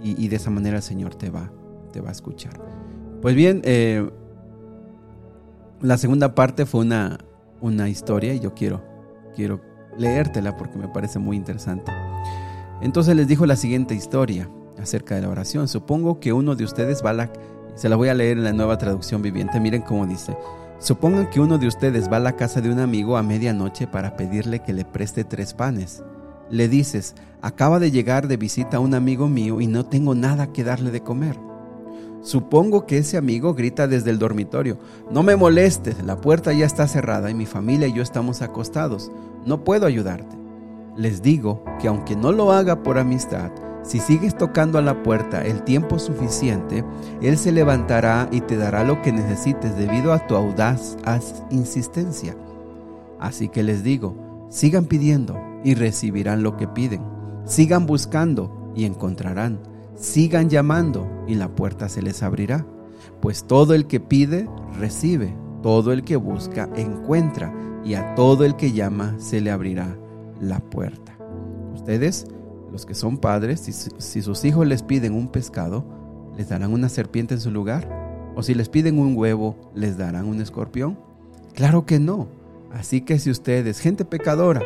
y, 0.03 0.29
de 0.29 0.37
esa 0.37 0.50
manera 0.50 0.79
el 0.79 0.83
Señor 0.83 1.14
te 1.14 1.29
va, 1.29 1.50
te 1.92 2.00
va 2.00 2.09
a 2.09 2.12
escuchar. 2.12 2.55
Pues 3.20 3.35
bien, 3.35 3.61
eh, 3.64 4.09
la 5.83 5.98
segunda 5.98 6.35
parte 6.35 6.64
fue 6.64 6.81
una, 6.81 7.18
una 7.61 7.90
historia 7.90 8.33
y 8.33 8.40
yo 8.40 8.55
quiero, 8.55 8.83
quiero 9.37 9.61
leértela 9.98 10.57
porque 10.57 10.79
me 10.79 10.88
parece 10.88 11.18
muy 11.18 11.37
interesante. 11.37 11.92
Entonces 12.81 13.14
les 13.14 13.29
dijo 13.29 13.44
la 13.44 13.57
siguiente 13.57 13.94
historia 13.94 14.48
acerca 14.81 15.14
de 15.14 15.23
la 15.23 15.29
oración. 15.29 15.69
Supongo 15.69 16.21
que 16.21 16.33
uno 16.33 16.57
de 16.57 16.64
ustedes 16.64 17.05
va 17.05 17.11
a 17.11 17.14
la... 17.14 17.33
Se 17.75 17.88
la 17.88 17.97
voy 17.97 18.09
a 18.09 18.14
leer 18.14 18.38
en 18.38 18.45
la 18.45 18.53
nueva 18.53 18.79
traducción 18.79 19.23
viviente. 19.23 19.61
Miren 19.61 19.83
cómo 19.83 20.07
dice. 20.07 20.37
Supongan 20.79 21.29
que 21.29 21.40
uno 21.40 21.59
de 21.59 21.66
ustedes 21.66 22.11
va 22.11 22.16
a 22.16 22.21
la 22.21 22.37
casa 22.37 22.61
de 22.61 22.71
un 22.71 22.81
amigo 22.81 23.16
a 23.16 23.23
medianoche 23.23 23.87
para 23.87 24.16
pedirle 24.16 24.61
que 24.61 24.73
le 24.73 24.85
preste 24.85 25.25
tres 25.25 25.55
panes. 25.55 26.03
Le 26.51 26.69
dices, 26.69 27.14
acaba 27.43 27.79
de 27.79 27.90
llegar 27.90 28.29
de 28.29 28.37
visita 28.37 28.81
un 28.81 28.95
amigo 28.95 29.29
mío 29.29 29.61
y 29.61 29.66
no 29.66 29.85
tengo 29.87 30.14
nada 30.14 30.53
que 30.53 30.64
darle 30.64 30.90
de 30.90 31.03
comer. 31.03 31.37
Supongo 32.23 32.87
que 32.87 32.99
ese 32.99 33.16
amigo 33.16 33.55
grita 33.55 33.87
desde 33.87 34.11
el 34.11 34.19
dormitorio, 34.19 34.79
no 35.11 35.23
me 35.23 35.37
molestes, 35.37 36.03
la 36.03 36.21
puerta 36.21 36.53
ya 36.53 36.66
está 36.66 36.87
cerrada 36.87 37.31
y 37.31 37.35
mi 37.35 37.47
familia 37.47 37.87
y 37.87 37.95
yo 37.95 38.03
estamos 38.03 38.43
acostados, 38.43 39.11
no 39.47 39.64
puedo 39.64 39.87
ayudarte. 39.87 40.37
Les 40.97 41.23
digo 41.23 41.64
que 41.81 41.88
aunque 41.88 42.16
no 42.16 42.33
lo 42.33 42.53
haga 42.53 42.83
por 42.83 42.99
amistad, 42.99 43.51
si 43.83 43.99
sigues 43.99 44.37
tocando 44.37 44.79
a 44.79 44.83
la 44.83 45.03
puerta 45.03 45.45
el 45.45 45.62
tiempo 45.62 45.99
suficiente, 45.99 46.85
Él 47.23 47.38
se 47.38 47.53
levantará 47.53 48.29
y 48.31 48.40
te 48.43 48.57
dará 48.57 48.85
lo 48.85 49.01
que 49.03 49.12
necesites 49.12 49.77
debido 49.77 50.12
a 50.12 50.27
tu 50.27 50.37
audaz 50.37 50.97
insistencia. 51.51 52.37
Así 53.19 53.49
que 53.49 53.62
les 53.62 53.83
digo, 53.83 54.47
sigan 54.51 54.85
pidiendo 54.85 55.38
y 55.64 55.75
recibirán 55.75 56.43
lo 56.43 56.57
que 56.57 56.69
piden. 56.69 57.03
Sigan 57.45 57.87
buscando 57.87 58.73
y 58.75 58.85
encontrarán. 58.85 59.61
Sigan 59.95 60.49
llamando 60.49 61.07
y 61.27 61.35
la 61.35 61.49
puerta 61.49 61.88
se 61.88 62.03
les 62.03 62.23
abrirá. 62.23 62.66
Pues 63.21 63.45
todo 63.45 63.75
el 63.75 63.87
que 63.87 64.01
pide, 64.01 64.49
recibe. 64.79 65.35
Todo 65.62 65.93
el 65.93 66.05
que 66.05 66.16
busca, 66.16 66.69
encuentra. 66.77 67.53
Y 67.85 67.95
a 67.95 68.14
todo 68.14 68.45
el 68.45 68.57
que 68.57 68.73
llama, 68.73 69.14
se 69.19 69.40
le 69.40 69.51
abrirá 69.51 69.97
la 70.40 70.61
puerta. 70.61 71.16
Ustedes 71.75 72.27
los 72.70 72.87
que 72.87 72.94
son 72.94 73.18
padres, 73.18 73.61
si, 73.61 74.22
sus 74.22 74.44
hijos 74.44 74.66
les 74.66 74.83
piden 74.83 75.14
un 75.14 75.28
pescado, 75.28 75.85
¿les 76.37 76.48
darán 76.48 76.72
una 76.72 76.88
serpiente 76.88 77.35
en 77.35 77.40
su 77.40 77.50
lugar? 77.50 77.88
¿O 78.37 78.42
si 78.42 78.54
les 78.54 78.68
piden 78.68 78.98
un 78.98 79.16
huevo, 79.16 79.56
les 79.74 79.98
darán 79.98 80.26
un 80.26 80.40
escorpión? 80.40 80.98
Claro 81.54 81.85
que 81.85 81.98
no. 81.98 82.28
Así 82.72 83.00
que 83.00 83.18
si 83.18 83.30
ustedes, 83.30 83.80
gente 83.80 84.04
pecadora, 84.04 84.62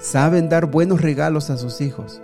saben 0.00 0.48
dar 0.48 0.66
buenos 0.66 1.00
regalos 1.00 1.50
a 1.50 1.56
sus 1.56 1.80
hijos, 1.80 2.20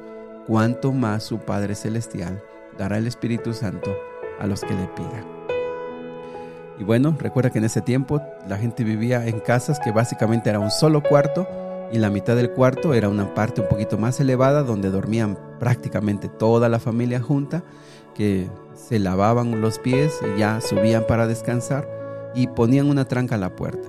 cuánto 0.46 0.92
más 0.92 1.22
su 1.22 1.38
Padre 1.38 1.76
Celestial 1.76 2.42
dará 2.76 2.98
el 2.98 3.06
Espíritu 3.06 3.54
Santo 3.54 3.90
a 4.40 4.46
los 4.46 4.62
que 4.62 4.74
le 4.74 4.88
pidan. 4.88 5.24
Y 6.80 6.84
bueno, 6.84 7.16
recuerda 7.18 7.50
que 7.50 7.58
en 7.58 7.64
ese 7.64 7.80
tiempo 7.80 8.20
la 8.48 8.58
gente 8.58 8.82
vivía 8.82 9.24
en 9.26 9.38
casas 9.38 9.78
que 9.78 9.92
básicamente 9.92 10.50
era 10.50 10.58
un 10.58 10.70
solo 10.70 11.00
cuarto 11.02 11.46
y 11.92 11.98
la 11.98 12.10
mitad 12.10 12.34
del 12.34 12.50
cuarto 12.50 12.94
era 12.94 13.08
una 13.08 13.34
parte 13.34 13.60
un 13.60 13.68
poquito 13.68 13.98
más 13.98 14.18
elevada 14.18 14.62
donde 14.62 14.90
dormían 14.90 15.38
prácticamente 15.60 16.28
toda 16.28 16.68
la 16.68 16.78
familia 16.78 17.20
junta, 17.20 17.62
que 18.14 18.48
se 18.74 18.98
lavaban 18.98 19.60
los 19.60 19.78
pies 19.78 20.18
y 20.34 20.40
ya 20.40 20.60
subían 20.60 21.06
para 21.06 21.26
descansar 21.26 21.88
y 22.34 22.46
ponían 22.46 22.88
una 22.88 23.04
tranca 23.04 23.34
a 23.34 23.38
la 23.38 23.54
puerta. 23.54 23.88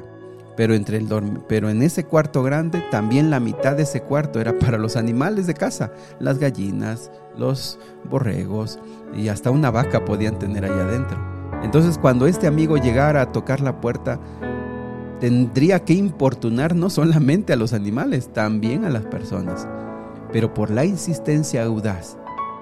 Pero, 0.55 0.75
entre 0.75 0.97
el 0.97 1.07
pero 1.47 1.69
en 1.69 1.81
ese 1.81 2.03
cuarto 2.03 2.43
grande, 2.43 2.83
también 2.91 3.31
la 3.31 3.39
mitad 3.39 3.75
de 3.75 3.83
ese 3.83 4.01
cuarto 4.01 4.39
era 4.39 4.59
para 4.59 4.77
los 4.77 4.95
animales 4.97 5.47
de 5.47 5.55
casa, 5.55 5.91
las 6.19 6.37
gallinas, 6.37 7.09
los 7.37 7.79
borregos 8.09 8.79
y 9.15 9.29
hasta 9.29 9.49
una 9.49 9.71
vaca 9.71 10.05
podían 10.05 10.37
tener 10.37 10.65
ahí 10.65 10.71
adentro. 10.71 11.17
Entonces 11.63 11.97
cuando 11.97 12.27
este 12.27 12.47
amigo 12.47 12.77
llegara 12.77 13.21
a 13.21 13.31
tocar 13.31 13.61
la 13.61 13.79
puerta, 13.79 14.19
tendría 15.23 15.85
que 15.85 15.93
importunar 15.93 16.75
no 16.75 16.89
solamente 16.89 17.53
a 17.53 17.55
los 17.55 17.71
animales, 17.71 18.33
también 18.33 18.83
a 18.83 18.89
las 18.89 19.05
personas. 19.05 19.65
Pero 20.33 20.53
por 20.53 20.69
la 20.69 20.83
insistencia 20.83 21.63
audaz, 21.63 22.17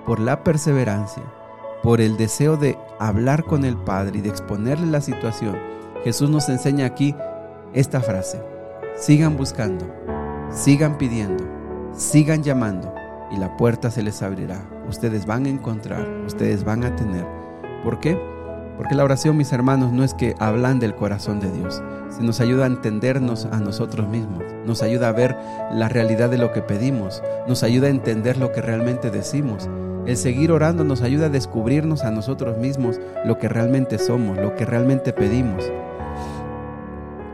por 0.06 0.20
la 0.20 0.44
perseverancia, 0.44 1.24
por 1.82 2.02
el 2.02 2.18
deseo 2.18 2.58
de 2.58 2.78
hablar 3.00 3.46
con 3.46 3.66
el 3.66 3.76
Padre 3.78 4.20
y 4.20 4.22
de 4.22 4.30
exponerle 4.30 4.86
la 4.86 5.02
situación, 5.02 5.58
Jesús 6.04 6.30
nos 6.30 6.50
enseña 6.50 6.86
aquí 6.86 7.16
esta 7.74 8.00
frase. 8.00 8.40
Sigan 8.96 9.38
buscando, 9.38 9.92
sigan 10.52 11.00
pidiendo, 11.00 11.44
sigan 11.98 12.44
llamando 12.44 12.94
y 13.32 13.38
la 13.38 13.58
puerta 13.58 13.90
se 13.90 14.04
les 14.04 14.22
abrirá. 14.22 14.70
Ustedes 14.88 15.26
van 15.26 15.48
a 15.48 15.50
encontrar, 15.50 16.08
ustedes 16.28 16.64
van 16.64 16.84
a 16.84 16.96
tener. 16.96 17.26
¿Por 17.84 18.00
qué? 18.00 18.20
Porque 18.78 18.96
la 18.96 19.04
oración, 19.04 19.38
mis 19.38 19.52
hermanos, 19.54 19.92
no 19.92 20.04
es 20.04 20.14
que 20.14 20.36
hablan 20.40 20.80
del 20.80 20.96
corazón 20.96 21.40
de 21.40 21.52
Dios, 21.52 21.82
sino 22.10 22.28
nos 22.28 22.40
ayuda 22.40 22.64
a 22.64 22.68
entendernos 22.68 23.46
a 23.46 23.60
nosotros 23.60 24.08
mismos, 24.08 24.44
nos 24.66 24.82
ayuda 24.82 25.10
a 25.10 25.12
ver 25.12 25.36
la 25.72 25.90
realidad 25.90 26.30
de 26.30 26.38
lo 26.38 26.52
que 26.52 26.62
pedimos, 26.62 27.22
nos 27.48 27.64
ayuda 27.64 27.88
a 27.88 27.92
entender 27.92 28.38
lo 28.38 28.52
que 28.52 28.62
realmente 28.62 29.12
decimos. 29.12 29.70
El 30.06 30.18
seguir 30.18 30.52
orando 30.52 30.84
nos 30.84 31.02
ayuda 31.02 31.28
a 31.28 31.30
descubrirnos 31.30 32.04
a 32.04 32.12
nosotros 32.12 32.58
mismos 32.58 33.00
lo 33.24 33.38
que 33.38 33.48
realmente 33.48 34.00
somos, 34.00 34.38
lo 34.38 34.56
que 34.56 34.66
realmente 34.66 35.14
pedimos. 35.14 35.72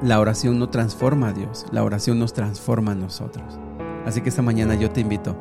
La 0.02 0.20
oración 0.20 0.60
no 0.60 0.70
transforma 0.70 1.30
a 1.30 1.34
Dios, 1.34 1.66
la 1.72 1.84
oración 1.84 2.20
nos 2.20 2.34
transforma 2.34 2.92
a 2.92 2.96
nosotros. 2.96 3.58
Así 4.06 4.22
que 4.22 4.30
esta 4.30 4.42
mañana 4.42 4.76
yo 4.76 4.92
te 4.92 5.02
invito, 5.02 5.36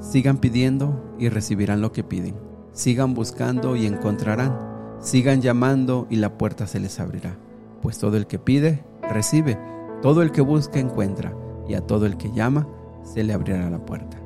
sigan 0.00 0.38
pidiendo 0.38 1.14
y 1.18 1.28
recibirán 1.28 1.80
lo 1.80 1.92
que 1.92 2.02
piden. 2.04 2.34
Sigan 2.72 3.14
buscando 3.14 3.76
y 3.76 3.86
encontrarán. 3.86 4.67
Sigan 5.00 5.40
llamando 5.40 6.06
y 6.10 6.16
la 6.16 6.36
puerta 6.36 6.66
se 6.66 6.80
les 6.80 6.98
abrirá. 6.98 7.36
Pues 7.82 7.98
todo 7.98 8.16
el 8.16 8.26
que 8.26 8.38
pide, 8.38 8.84
recibe. 9.02 9.58
Todo 10.02 10.22
el 10.22 10.32
que 10.32 10.40
busca, 10.40 10.80
encuentra. 10.80 11.32
Y 11.68 11.74
a 11.74 11.80
todo 11.80 12.06
el 12.06 12.16
que 12.16 12.32
llama, 12.32 12.66
se 13.02 13.22
le 13.22 13.32
abrirá 13.32 13.70
la 13.70 13.84
puerta. 13.84 14.18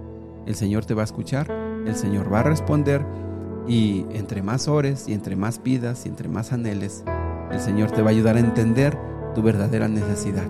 El 0.46 0.54
Señor 0.54 0.84
te 0.84 0.94
va 0.94 1.02
a 1.02 1.04
escuchar, 1.04 1.50
el 1.86 1.94
Señor 1.94 2.32
va 2.32 2.40
a 2.40 2.44
responder 2.44 3.04
y 3.66 4.06
entre 4.10 4.42
más 4.42 4.66
ores 4.66 5.08
y 5.08 5.12
entre 5.12 5.36
más 5.36 5.58
pidas 5.58 6.04
y 6.06 6.08
entre 6.08 6.28
más 6.28 6.52
anheles, 6.52 7.04
el 7.50 7.60
Señor 7.60 7.90
te 7.90 8.02
va 8.02 8.08
a 8.08 8.12
ayudar 8.12 8.36
a 8.36 8.40
entender 8.40 8.98
tu 9.34 9.42
verdadera 9.42 9.88
necesidad. 9.88 10.48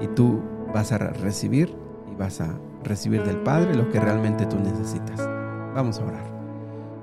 Y 0.00 0.06
tú 0.08 0.40
vas 0.72 0.92
a 0.92 0.98
recibir 0.98 1.74
y 2.10 2.14
vas 2.14 2.40
a 2.40 2.54
recibir 2.84 3.22
del 3.24 3.38
Padre 3.38 3.74
lo 3.74 3.88
que 3.90 4.00
realmente 4.00 4.46
tú 4.46 4.58
necesitas. 4.58 5.28
Vamos 5.74 5.98
a 5.98 6.04
orar. 6.04 6.32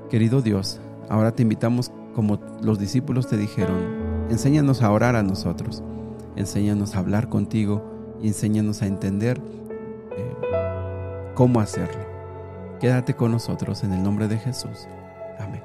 Querido 0.09 0.41
Dios, 0.41 0.79
ahora 1.09 1.33
te 1.33 1.43
invitamos 1.43 1.91
como 2.13 2.39
los 2.61 2.79
discípulos 2.79 3.27
te 3.27 3.37
dijeron, 3.37 4.27
enséñanos 4.29 4.81
a 4.81 4.91
orar 4.91 5.15
a 5.15 5.23
nosotros, 5.23 5.83
enséñanos 6.35 6.95
a 6.95 6.99
hablar 6.99 7.29
contigo 7.29 7.97
enséñanos 8.27 8.81
a 8.81 8.87
entender 8.87 9.39
eh, 10.17 10.35
cómo 11.35 11.59
hacerlo. 11.59 12.07
Quédate 12.79 13.13
con 13.13 13.31
nosotros 13.31 13.83
en 13.83 13.93
el 13.93 14.03
nombre 14.03 14.27
de 14.27 14.37
Jesús. 14.37 14.87
Amén. 15.39 15.61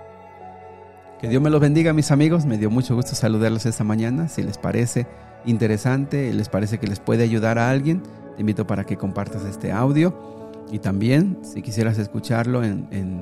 Que 1.20 1.28
Dios 1.28 1.42
me 1.42 1.50
los 1.50 1.60
bendiga, 1.60 1.92
mis 1.92 2.10
amigos. 2.10 2.44
Me 2.44 2.58
dio 2.58 2.70
mucho 2.70 2.94
gusto 2.94 3.14
saludarlos 3.14 3.66
esta 3.66 3.84
mañana. 3.84 4.28
Si 4.28 4.42
les 4.42 4.58
parece, 4.58 5.06
interesante, 5.44 6.32
les 6.32 6.48
parece 6.48 6.78
que 6.78 6.86
les 6.86 7.00
puede 7.00 7.22
ayudar 7.22 7.58
a 7.58 7.70
alguien, 7.70 8.02
te 8.34 8.40
invito 8.40 8.66
para 8.66 8.84
que 8.84 8.96
compartas 8.96 9.44
este 9.44 9.70
audio. 9.72 10.14
Y 10.72 10.80
también, 10.80 11.38
si 11.42 11.62
quisieras 11.62 11.98
escucharlo 11.98 12.64
en, 12.64 12.88
en, 12.90 13.13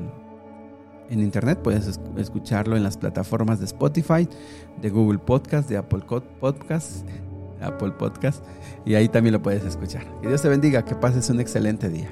internet, 1.10 1.58
puedes 1.62 2.00
escucharlo 2.16 2.76
en 2.76 2.82
las 2.82 2.96
plataformas 2.96 3.58
de 3.58 3.66
Spotify, 3.66 4.28
de 4.80 4.90
Google 4.90 5.18
Podcast, 5.18 5.68
de 5.68 5.76
Apple 5.76 6.04
Podcast, 6.40 7.06
Apple 7.60 7.92
y 8.84 8.94
ahí 8.94 9.08
también 9.08 9.32
lo 9.32 9.42
puedes 9.42 9.64
escuchar. 9.64 10.04
Que 10.20 10.28
Dios 10.28 10.42
te 10.42 10.48
bendiga, 10.48 10.84
que 10.84 10.94
pases 10.94 11.28
un 11.30 11.40
excelente 11.40 11.88
día. 11.88 12.10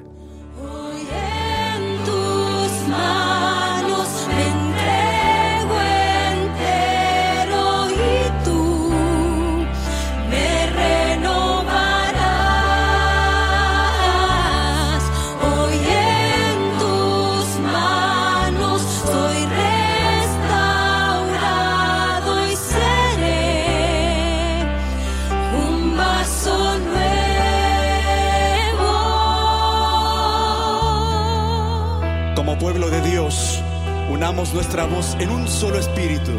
Pueblo 32.59 32.89
de 32.89 33.01
Dios, 33.03 33.63
unamos 34.11 34.55
nuestra 34.55 34.87
voz 34.87 35.15
en 35.21 35.31
un 35.31 35.47
solo 35.47 35.79
espíritu 35.79 36.33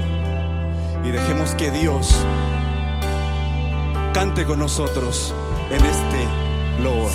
y 1.04 1.12
dejemos 1.12 1.54
que 1.56 1.70
Dios 1.70 2.26
cante 4.14 4.44
con 4.46 4.60
nosotros 4.60 5.34
en 5.70 5.86
este 5.86 6.84
loor. 6.84 7.12